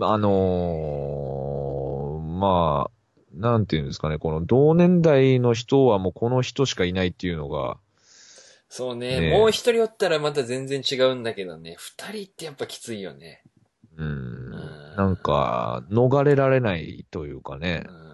[0.01, 2.91] あのーまあ、
[3.33, 7.77] なんていうんですかね、この同年代の人はもうこの人しかいないっていうのが、
[8.69, 11.75] そうねねえもう一人おったらまた全然違うんだけどね。
[11.77, 13.43] 二人ってやっぱきついよね。
[13.97, 17.91] うんん、なんか、逃れられないというかねう。
[17.91, 18.06] ん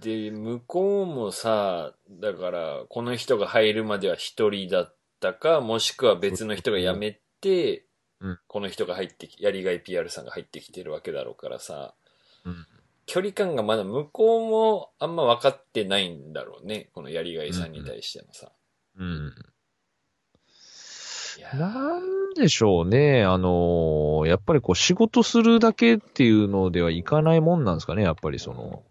[0.00, 7.84] で、向こうもさ、だから、この人が入るまでは一人だったか、もしくは別の人が辞めて、
[8.20, 11.94] うんこの人が入ってき、やりがい PR さんが入ってきてるわけだろうからさ、
[12.44, 12.66] うん
[13.06, 16.90] 距離感がまだ向こうもあんま分かってないんだろうね。
[16.94, 18.52] このやりがいさんに対してのさ。
[18.96, 19.34] うん。
[21.38, 23.24] いやーなんでしょうね。
[23.24, 28.84] あのーやっぱりこう仕事するだけっていうのではいかないもんなんですかね、やっぱりその。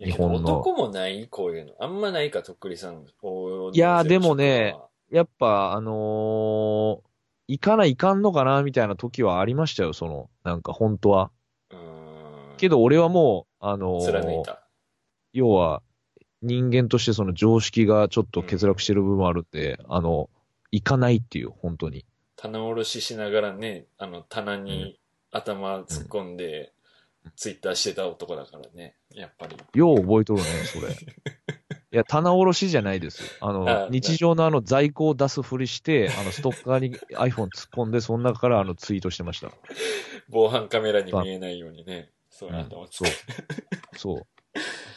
[0.00, 1.26] 日本の男もない？
[1.28, 1.74] こういうの。
[1.80, 3.04] あんまないか、とっくりさん。
[3.22, 4.76] おいやーでもね、
[5.10, 7.08] やっぱ、あのー
[7.50, 11.30] 行かないかんのかなみたいな時はありましたよ、その、なんか本当は。
[12.58, 14.56] けど俺はもう、あのー。
[15.32, 15.82] 要は、
[16.42, 20.28] 人間としてその常識がちょっと欠落してる部分あるんで、あの、
[20.70, 22.04] 行かないっていう、本当に。
[22.36, 25.00] 棚卸ししながらね、あの、棚に
[25.32, 26.72] 頭突っ込んで、
[27.36, 29.56] ツイッターしてた男だからね、やっぱり。
[29.74, 30.88] よう覚えとるね、それ。
[31.90, 33.28] いや、棚卸しじゃないですよ。
[33.40, 39.50] あの、あ日常のあの在庫を出すふりして、あの、ストッカーに iPhone 突っ込んで、その中からあのツイートしてました。
[40.28, 43.08] 防犯カメラに見えないようにね、そういう頭をそう。
[43.96, 44.26] そう。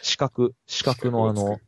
[0.02, 1.60] 四角、四角のあの、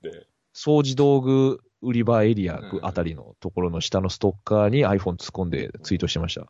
[0.53, 6.47] 掃除道具売り場エリアうんあたりのところの下のストッカーに iPhone 突っ込んでツイートしてました。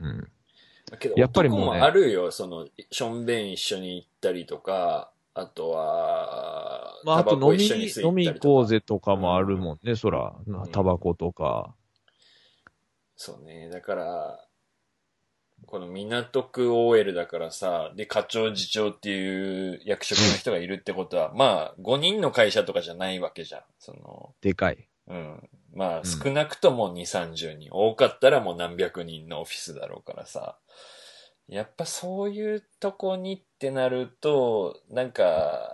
[0.00, 0.20] うん。
[0.20, 0.30] けど
[1.16, 10.70] やっぱりもうねあるよ、その、ションベン一緒に行ったりとか、あとは、まあ、あと飲み、飲み行こうぜとかもあるもんね、そらん。
[10.72, 11.74] タバコとか。
[13.16, 13.68] そうね。
[13.68, 14.46] だから、
[15.66, 23.62] この港区 OL だからさ、で、課長次長っていう役職の人がいるってことは、まあ、5人の会社とかじゃないわけじゃん。
[23.78, 24.88] その、でかい。
[25.08, 25.48] うん。
[25.74, 27.68] まあ、ん少なくとも2、30人。
[27.72, 30.56] 多かったらもう何百人のオフィスだろうからさ。
[31.48, 35.70] やっぱそういうとこにってなると、なんか、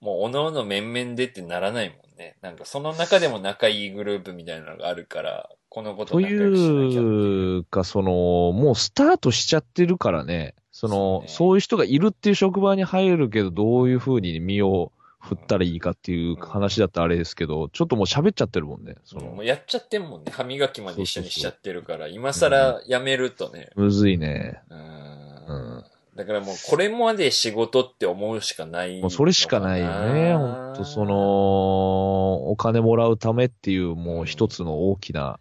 [0.00, 2.36] もう、おのおの面々でってならないもんね。
[2.40, 10.54] なんか、その中でも仲いいグループみたいなのがあるから、このことといいううか、その、もうスタートしちゃってるからね。
[10.72, 18.96] その、そうねいう人がいるっていう職場に入るけど、どういう風に身を振ったらいいかっていう話だったらあれですけど、ちょっともう喋っちゃってるもんね。
[19.04, 20.32] そうんもうの、やっちゃってんもんね。
[20.32, 23.70] 歯磨きまで一緒にしちゃってるから、今更やめるとね。
[23.76, 24.62] むずいね。
[24.68, 24.74] う。
[24.74, 25.84] うんん。
[26.16, 29.00] だからもうこれまで仕事って思うしかない。
[29.00, 30.34] もうそれしかないよね。
[30.34, 35.38] ほんと、その、お金もらうためっていうもう一つの大きな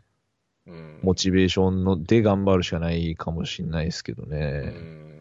[0.67, 4.38] うん、モチベーションので頑張るしかないかもしれないですけどうね。
[4.38, 5.12] ん。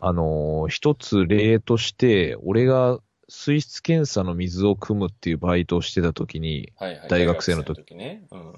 [0.00, 2.98] あの、一つ例として、俺が
[3.30, 7.08] 水質検査の水を汲むっていうバイトをしてた時に、はいはい。
[7.08, 8.24] 大学生の時ね。
[8.30, 8.52] うん。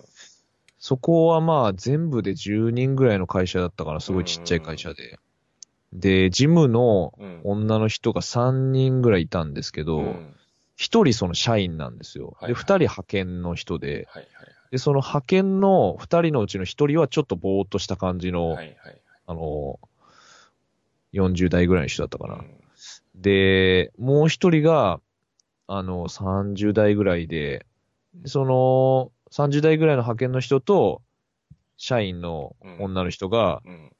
[0.79, 5.19] そこはまあ全部で10人ぐらいの会社だったから、すごいちっちゃい会社で。
[5.93, 7.41] で、ジムのうん。
[7.45, 10.35] 女の人が3人ぐらいいたんですけど、うん
[10.79, 12.37] 1人その社員なんですよ。
[12.41, 14.27] で、はいはい2人派遣の人で、はい
[14.73, 18.57] で、その派遣の2人のうちの1人はちょっとぼーっとした感じの、はい。
[18.57, 19.01] はいはい。
[19.27, 19.79] あの、
[21.13, 22.37] 40代ぐらいの人だったかな。
[22.37, 22.62] うん
[23.15, 25.01] で、もう一人が、
[25.67, 27.67] あの、30代ぐらいで、
[28.25, 31.03] その、30代ぐらいの派遣の人と、
[31.77, 33.93] 社員の女の人が、うん。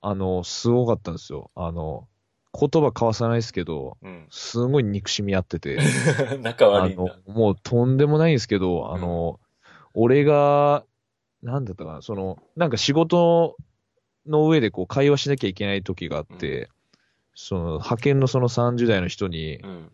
[0.00, 1.50] あの、すごかったんですよ。
[1.54, 2.08] あの、
[2.58, 4.26] 言葉交わさないですけど、うん。
[4.30, 5.78] すごい憎しみ合ってて、
[6.40, 7.02] 仲あ悪いんだ。
[7.26, 9.40] の、もうとんでもないんですけど、あの、
[9.94, 10.84] 俺が、
[11.42, 13.56] なんだったかな、その、なんか仕事
[14.26, 16.68] の上でこう会話しなきゃいけない時があって、
[17.40, 19.92] その、派遣のその30代の人にうん。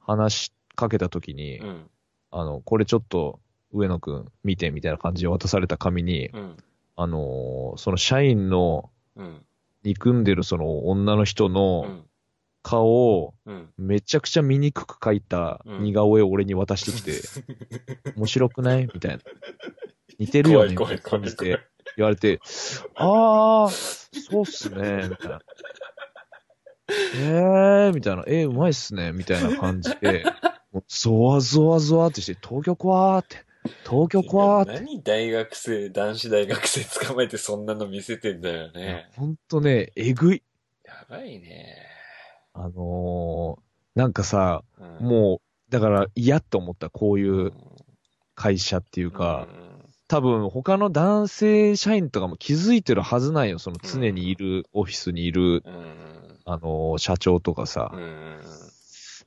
[0.00, 1.90] 話しかけた時に、うん。
[2.30, 3.38] あの、これちょっと
[3.70, 6.56] 上野くん見てみたいな感じで渡された紙に、うん。
[6.96, 9.44] あのーその社員のうん。
[9.82, 12.04] 憎んでるその女の人うのん。
[12.62, 12.86] 顔
[13.18, 13.68] をうん。
[13.76, 17.20] めちゃくちゃ醜く描いた似顔絵を俺に渡してきて、
[18.16, 18.88] 面白くない？
[18.94, 19.22] みたいな。
[20.18, 20.70] 似てるよね？
[20.70, 21.60] みたいな怖い怖い怖い感じで
[21.98, 22.40] 言われて、
[22.94, 23.68] あー、
[24.18, 25.40] そうっすね、みたいな。
[26.88, 30.24] えー、みたいな、えー、うまいっすね、みたいな感じで、
[30.72, 33.36] もうゾワゾワゾワってして、東京怖ーって、
[33.88, 34.80] 東京怖ーって。
[34.80, 39.08] 何大学生、男子大学生捕まえてそんなの見せてんだよね。
[39.16, 40.42] ほんとね、えぐい。
[40.84, 41.76] やばいね。
[42.52, 47.52] あのー、なんかさ、うんもう、だから嫌って思った、こういう
[48.34, 49.48] 会社っていうか、
[50.06, 56.13] 多分他の男性社員とかも気づいてるはずないよ、その常にいる、オフィスにいる、うん。
[56.46, 56.52] うん。
[56.52, 58.40] あのー、社長とかさう、ん。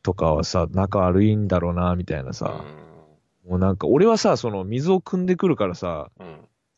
[0.03, 2.63] とかはさ、仲悪いんだろうな、みたいなさ、
[3.47, 6.12] もうなんか、俺はさ、その水を汲んでくるからさ。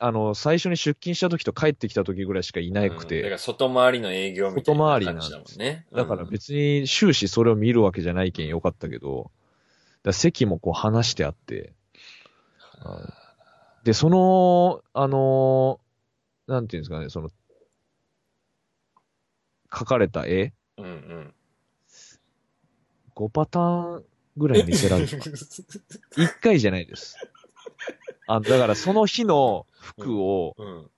[0.01, 5.85] あの、最初に出勤した時と帰ってきた時ぐらいしかいなくうんだかて、ら外回りの営業みたいな感じだもんね。
[5.93, 9.29] だから別に終始それを見るわけじゃないけんよかったけど、
[10.03, 11.73] だ席もこう話してあって、
[12.85, 13.13] うん
[13.83, 17.29] で、その、あのーなんていうんですかね、その、
[19.71, 21.33] 描かれた絵、うんうん。
[23.15, 24.05] 5パターン
[24.37, 25.07] ぐらい見せられる。
[26.17, 27.15] 1回じゃないです。
[28.27, 30.89] あだからその日の服をうん。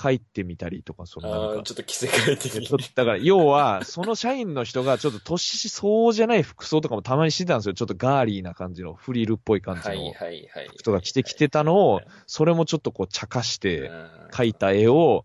[0.00, 7.74] 書いてみたりとか、そのなんかちょっと着せ替えてみちょっとだから、要は、その社員の人がちょっと年相応じゃない服装とかもたまにしてたんですよ。
[7.74, 10.70] ちょっとガーリーな感じの、フリルっぽい感じはいのはいはい。
[10.78, 13.90] 人が着てきてたのを、それもちょっとこう茶化して
[14.30, 15.24] 描いた絵を、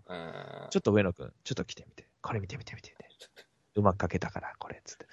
[0.71, 2.07] ちょっと上野くん、ちょっと着てみて。
[2.23, 2.93] これ見て見て見て。
[3.75, 5.07] うまく描けたから、これ、つって。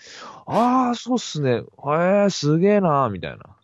[0.46, 1.62] ああ、そうっすね。
[1.62, 3.56] へえ、すげえな、みたいな。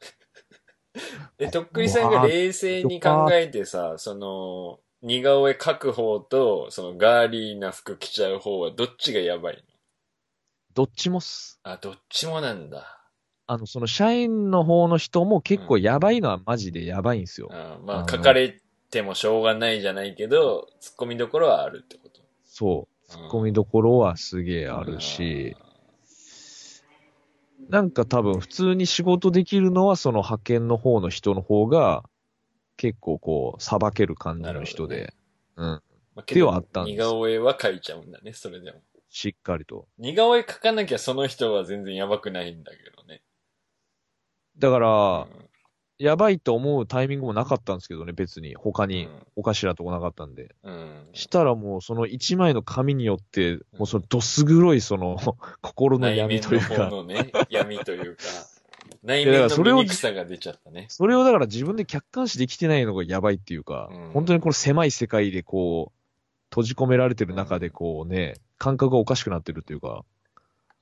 [1.36, 9.62] で、とっくりさんが冷静に考えてさ、その、似顔絵描く方と、そのガーリーな服着ちゃう方はどっちがやばいの？
[10.72, 11.60] どっちもっす。
[11.62, 13.02] あ、どっちもなんだ。
[13.46, 17.48] あの、その社員の方の人も結構やばいのはマジでやばいんですよ。
[17.52, 18.58] あまあ、あの書かれ
[18.90, 22.22] てもしょうがないじゃないけど、突っ込みどころはあるってこと。
[22.46, 22.95] そう。
[23.08, 25.56] 突っ込みどころはすげえあるし、
[27.68, 32.04] なんか多分普通に仕事できるのはその派遣の方の人の方が
[32.76, 35.14] 結構こう、さばける感じの人で、
[35.56, 35.82] うん。
[36.14, 38.80] まあ、ではあったんです似顔絵は描いちゃうんだね、それでも。
[39.08, 39.86] しっかりと。
[39.98, 43.22] 似顔絵描かなきゃその人は全然やばくないんだけどね。
[44.58, 45.46] だから、うん
[45.98, 48.54] やばいと思うタイミングもなかったんですけどね、別に。
[48.54, 50.54] 他にうんおかしなとこなかったんで。
[50.62, 51.08] うん。
[51.12, 55.16] したらもうその一枚の紙によって、もうそのどす黒いその
[55.62, 58.22] 心の闇というか、のね、闇というか、
[59.02, 60.86] 内面のからそれを醜さが出ちゃったね。
[60.90, 65.96] それをだから自分で客観視できてないのがやばいっていうか、うん本当にこの狭い世界でこう、
[66.50, 70.04] 閉じ込められてる中でこうね、感覚がおかしくなってるっていうか、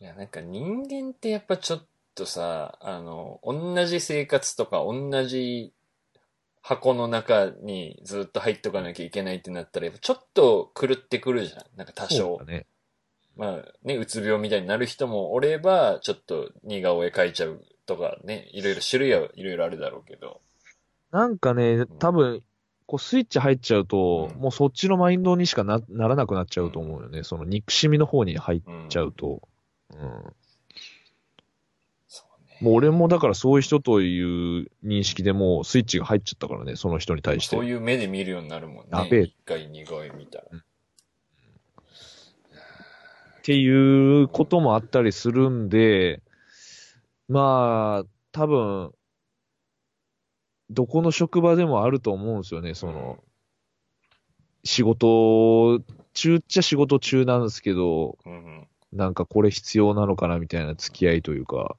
[0.01, 5.73] いや、なんか人間ってやっぱちょっとさ、あの、同じ生活とか同じ
[6.63, 11.65] 箱の中にずっと入っとかなきゃいけないってなったら、ちょっと狂ってくるじゃん。
[11.77, 12.45] なんか多少だ。
[12.47, 12.67] ね。
[13.37, 20.41] まあね、うつ病みたいになる人もおれば、ちょっと似顔絵描いちゃうとかね、いろいろ種類はいろいろあるだろうけど。
[21.11, 22.43] なんかね、多分、
[22.87, 27.25] こうスイッチ入っちゃうと、うんもうそっちのマインドにしかなならなくなっちゃうと思うよね。
[27.25, 28.89] その憎しみの方に入っうん。
[28.89, 29.43] ちゃうと。
[29.91, 29.99] うん。
[29.99, 30.33] そうね。
[32.65, 37.57] もう俺もだからそういう人という認識でもうスイッチが入っちゃったからね、その人に対して。
[37.57, 38.91] そういう目で見るようになるもんね。
[38.91, 40.45] やべえ一回似顔絵見たら。
[40.51, 40.61] っ
[43.43, 46.23] ていうこともあったりするんで、
[47.29, 48.93] まあ、多分、
[50.71, 53.19] どこの職場でもあると思うんですよね、その、
[54.65, 55.83] 仕事
[56.15, 58.69] 中っちゃ仕事中なんですけど、うん、うん。
[58.95, 61.77] なんかこれ必要なのかなみたいな付き合いというか、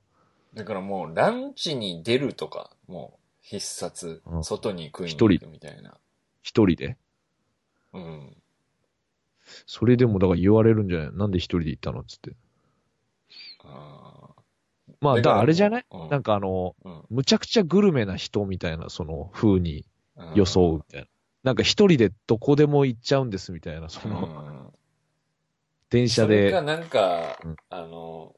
[0.55, 4.43] だからもうランチに出るとか、もう必殺、うん。
[4.43, 5.97] 外に食いに行くみたいな。
[6.41, 6.97] 一人で？
[7.93, 8.35] うん。
[9.67, 11.09] それでもだから言われるんじゃない？
[11.13, 11.99] なんで一人で行ったの？
[11.99, 12.31] っつって。
[13.63, 14.29] あ
[15.01, 15.85] まあ、だあれじゃない？
[15.91, 16.09] うん。
[16.09, 17.03] なんかあの、ーうん。
[17.09, 19.85] むちゃくちゃグルメな人みたいな、その風に
[20.15, 21.07] うん装うみたいな。
[21.43, 24.73] なんか一人でどこでも行っちゃうんですみたいな、その、うん。
[25.89, 26.49] 電車で。
[26.49, 27.55] それか、なんか、うん。
[27.69, 28.33] あの、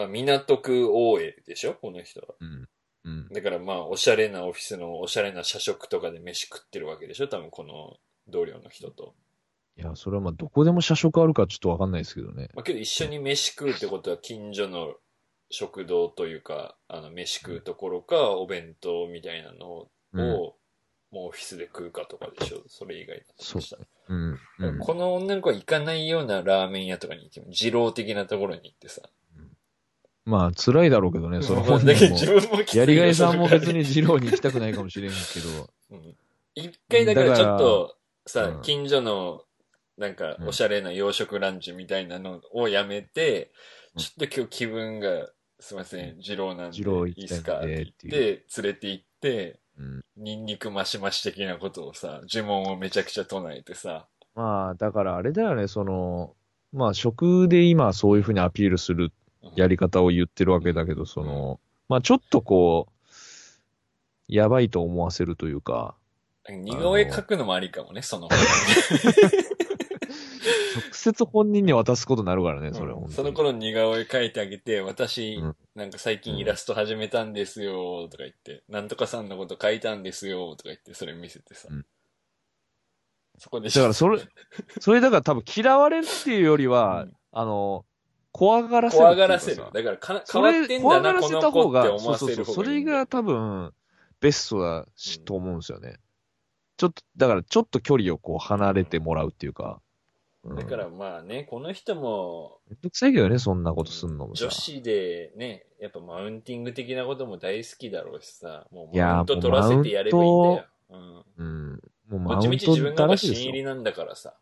[0.00, 1.74] まあ、港区 OL でしょ？
[1.74, 2.34] この人は。
[2.40, 2.68] うん。
[3.04, 3.28] うん。
[3.28, 7.28] だからまあ、おしゃれなオフィスのおしゃれな社食とかで飯食ってるわけでしょ？
[7.28, 7.96] 多分この
[8.28, 9.14] 同僚の人と。
[9.76, 12.48] いや、それはまあ、どこでも社食あるかちょっとわかんないですけどね。
[12.54, 14.94] まあ、けど一緒に飯食うってことは近所の
[15.50, 20.20] 食堂というか、あの、飯食うところか、お弁当みたいなのを、うん。
[21.12, 22.62] もうオフィスで食うかとかでしょ？
[22.68, 23.82] それ以外だとしたら。
[24.08, 24.38] うん。
[24.60, 24.78] うん。
[24.78, 29.02] この女の子は行かないようなラーメン屋とかに行っても、二郎的なところに行ってさ。
[30.30, 32.62] まあ、辛いだろうけどね、そのまあ本人も。
[32.72, 33.72] やりがいさんも別。
[33.72, 35.68] に二郎に行きたくないかもしれんけど。
[35.90, 36.16] うん。
[36.54, 38.62] 一回だからちょっと、さ、うん。
[38.62, 39.42] 近所の、
[39.98, 40.48] なんか、うん。
[40.48, 43.50] おしゃれな洋食ランチみたいなのをやめて、
[43.96, 44.02] うん。
[44.02, 45.28] ちょっと今日気分が、
[45.58, 47.58] すいません、二郎なんで、いいっすか？
[47.58, 48.16] って言っってて、
[48.62, 50.00] 連れて行って、うん。
[50.16, 56.34] ニンニクマシマシ的なことをさ、呪文をめちゃくちゃ唱えてさ、まあ、だからあれだよね、その、
[56.72, 59.12] まあ、食で今そういうふうにアピールするうん
[59.54, 62.92] やり方を言ってるわけだけど、その、まあ、ちょっとこう、
[64.28, 65.96] やばいと思わせるというか、
[66.48, 68.28] 似顔絵描くのもありかもね、その。
[70.70, 73.14] 直接本人に渡すことになるからね、それは本当に。
[73.14, 81.68] その頃似顔絵描いてあげて、私、うんなんか最近イラスト始めたんですよ、とか言って、なんとかさんのこと書いたんですよ、とか言って、それ見せてさ。
[81.70, 81.86] うん
[83.38, 84.20] そこでだからそれ、
[84.80, 87.86] それだから多分嫌われるっていうよりは、うんあの、
[88.32, 89.02] 怖がらせる。
[89.02, 89.64] 怖がらせる。
[89.72, 93.74] だからか変わってんだな、怖がらせこのた方が、子って思そうそうそう、わせる方それが多分、
[94.20, 95.96] ベストだし、うんと思うんですよね。
[96.76, 99.80] ちょっと、だからちょっと距離をこう離れてもらうっていうか。
[100.42, 104.44] うん、だからまあね、この人も、めんどくさいけどね、そんなことすんのもさ。
[104.44, 110.66] 女子でね、やっぱマウンティング的なことも大好きだろうしさ、もうマウント取らせてやればいいんだよ。
[110.88, 111.24] うん。
[111.36, 111.82] うん。
[112.08, 113.16] もうマウントどっちみち自分が。
[113.18, 114.34] 新入りなんだからさ、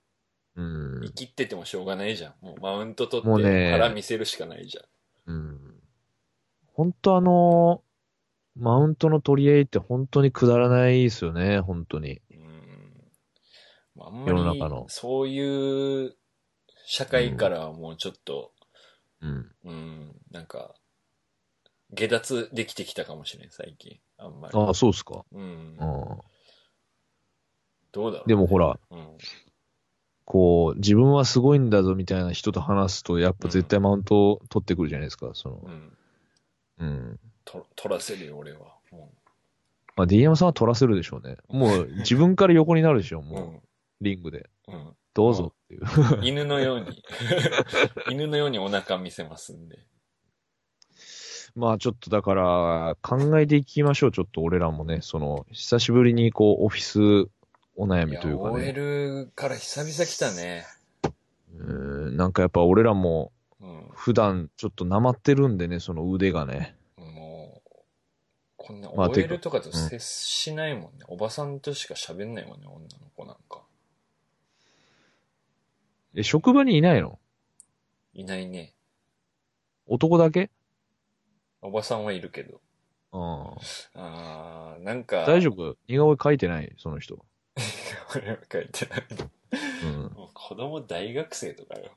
[0.58, 1.12] うん生。
[1.12, 2.34] きっててもしょうがないじゃん。
[2.44, 4.82] もうマウント取っもうねて腹見せるしかないじゃ
[5.30, 5.34] ん。
[5.34, 5.58] うん。
[6.74, 7.88] 本当あのー
[8.58, 12.20] マウントの取り合いって本当にくだらないですよね、本当に。
[12.32, 13.12] うん。
[13.94, 16.16] まああん世のまり中の、そういう
[16.86, 18.52] 社会からはもうちょっと、
[19.20, 19.50] うん。
[19.64, 20.74] うん、なんか、
[21.92, 24.00] 下脱できてきたかもしれん、最近。
[24.16, 24.58] あんまり。
[24.58, 25.24] ああ、そうっすか。
[25.32, 25.40] うん。
[25.40, 25.78] うん。
[27.92, 29.18] どうだろう、でもほら、うん。
[30.30, 35.96] こう、自分はすごいんだぞみたいな人と話すと、やっぱ絶対マウントを取ってくるじゃないですか、そのう、ん。
[36.80, 37.20] うん。
[37.46, 38.76] と、取らせるよ、俺は。
[39.96, 41.38] まあ、D 山さんは取らせるでしょうね。
[41.48, 43.24] もう、 自分から横になるでしょ、うん。
[43.24, 44.50] もう、リングで。
[44.66, 44.94] うん。
[45.14, 45.80] どうぞっていう。
[46.18, 46.26] うん。
[46.26, 47.02] 犬のように、
[48.12, 49.78] 犬のようにお腹見せますんで。
[51.54, 57.30] まあちょっとだから、考えていきましょう、ちょっと俺らもね、その、久しぶりにこう、オフィス
[57.80, 58.72] お悩みというかね。
[58.72, 60.66] OL から久々来たね。
[61.56, 61.62] う
[62.12, 63.88] んなんかやっぱ俺らもうん。
[63.92, 66.76] 普段ちょっとなまってるんでね、その腕がね。
[66.96, 67.70] もう、
[68.56, 71.04] こんな OL とかと接しないもんね。
[71.08, 73.62] おばさんとしか喋んないもんね、女の子なんか。
[76.14, 77.18] え、職場にいないの？
[78.14, 78.74] いないね。
[79.86, 80.50] 男だけ？
[81.60, 82.60] おばさんはいるけど。
[83.12, 83.20] うん。
[83.94, 85.24] あー、なんか。
[85.26, 85.76] 大丈夫？
[85.88, 86.72] 似顔絵描いてない？
[86.78, 87.24] その人。
[88.14, 89.04] 俺は書いてない。
[89.84, 90.02] うん。
[90.14, 91.90] もう子供大学生とかよ。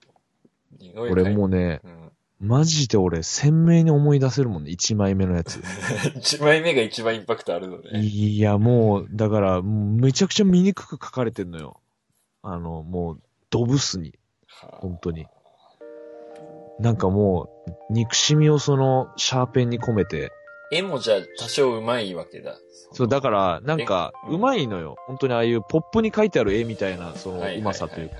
[0.95, 2.11] 俺もうね、うん。
[2.41, 5.59] マジで俺鮮明に思い出せるもんね、1枚目のやつ。
[6.17, 7.99] 1枚目が一番インパクトあるのね。
[7.99, 11.79] いや、もう、だから、もうめちゃくちゃ醜く描かれてんのよ。
[12.41, 14.17] あの、もう、ドブスに。
[14.47, 15.27] はあ本当に。
[16.79, 20.31] なんかもう、憎しみをその、シャーペンに込めて。
[20.71, 22.57] 絵もじゃあ多少うまいわけだ。
[22.93, 24.95] そう、だから、なんか、えうまいのよ。
[25.05, 28.15] 本当にああいうポップに書いてある絵みたいな、その、はいうまさというか。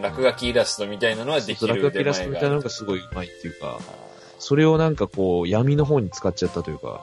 [0.00, 7.00] 落書きイラストみたいなのはできる落書きイラストみたいなのががすごいうまいっていうか、あそれをなんかこう、闇の方に使っちゃったというか。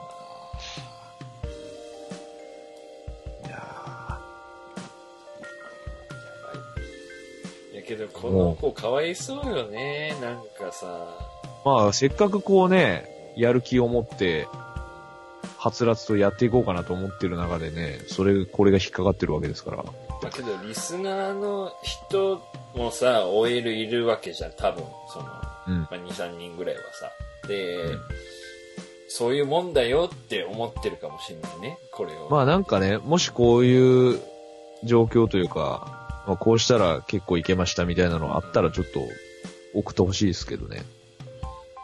[3.46, 10.14] いやーいやけど、この子かわいそうよね。
[10.20, 10.86] なんかさ。
[11.64, 14.46] ーまあ、せっかくこうね、やる気を持って、
[15.60, 19.84] はつらつとやっていこうかなと思ってる中でね、それ、これが引っかかってるわけですから。
[20.22, 22.42] だけど、リスナーの人
[22.74, 24.82] もさ、OL いるわけじゃん、多分。
[25.12, 25.26] その、
[25.68, 27.10] うんまあ、2、3人ぐらいはさ。
[27.46, 28.00] で、うん
[29.12, 32.28] そういうもんだよって思ってるかもしれないね、これを。
[32.30, 34.20] まあなんかね、もしこういう
[34.84, 39.00] 状況というか、まあこうしたら結構いけましたみたいなのあったらちょっと
[39.74, 40.84] 送ってほしいですけどね。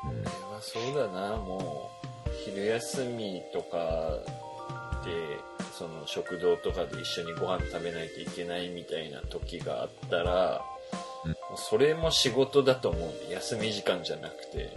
[0.05, 1.76] うんまあそうだな、もう、昼
[2.77, 4.19] 休みとか
[5.05, 5.39] で、
[5.79, 10.63] その食堂とかで一緒にご飯食べないといけないみたいな時があったら、
[11.25, 13.33] うんそれも仕事だと思うね。
[13.33, 14.71] 休み時間じゃなくて、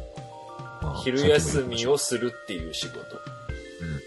[0.82, 2.98] まあ昼休みをするっていう仕事。
[2.98, 4.02] うんうん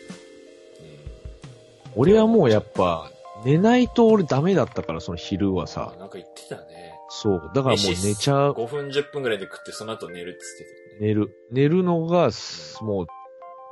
[1.95, 3.11] 俺はもうやっぱ、
[3.45, 5.95] 寝ないと俺ダメだったから、その昼はあさ。
[5.99, 6.95] なんか言ってたね。
[7.11, 7.51] そう。
[7.55, 11.07] だからもう寝ちゃう、5分10分ぐらいで食ってその後寝るって言ってたね。
[11.09, 11.31] 寝る。
[11.51, 13.07] 寝るのが、すもう、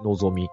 [0.04, 0.48] 望み。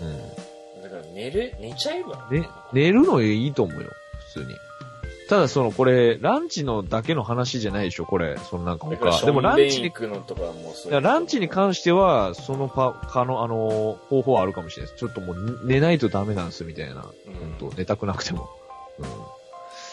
[0.00, 0.06] うん。
[0.06, 0.82] うん。
[0.82, 2.28] だから寝る、寝ちゃえば。
[2.30, 3.90] ね、寝るのいいと思うよ。
[4.32, 4.54] 普通に。
[5.30, 8.36] ただその、これ、ランチのだけの話じゃないでしょ、これ。
[8.36, 9.24] そのなんか他。
[9.24, 14.98] でもランチに、くのとかもそういやランチに関しては、そのパ、かの、あの、方法はあるかもしれないです。
[14.98, 16.94] ちょっともう寝ないとダメなんですみたいな。
[16.94, 18.50] うん本当寝たくなくても。
[18.98, 19.06] うん。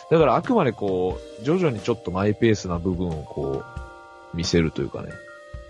[0.09, 3.63] だからあくまでこう、徐々にちょっとマイペースな部分をこ
[4.33, 5.11] う、見せるというかね。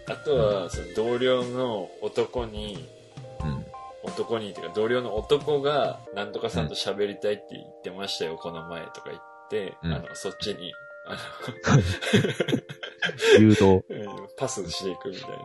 [0.09, 2.87] あとは、その同僚の男に、
[3.41, 3.65] うん。
[4.03, 10.71] 男にっていうか同僚の男が、なんとかさんと喋りたいって言ってましたよ、この前とか言って、うんあの、そっちに、
[11.05, 11.17] あ
[13.39, 13.63] 誘導。
[13.63, 13.93] の、う
[14.23, 15.37] んパスしていくみたいな。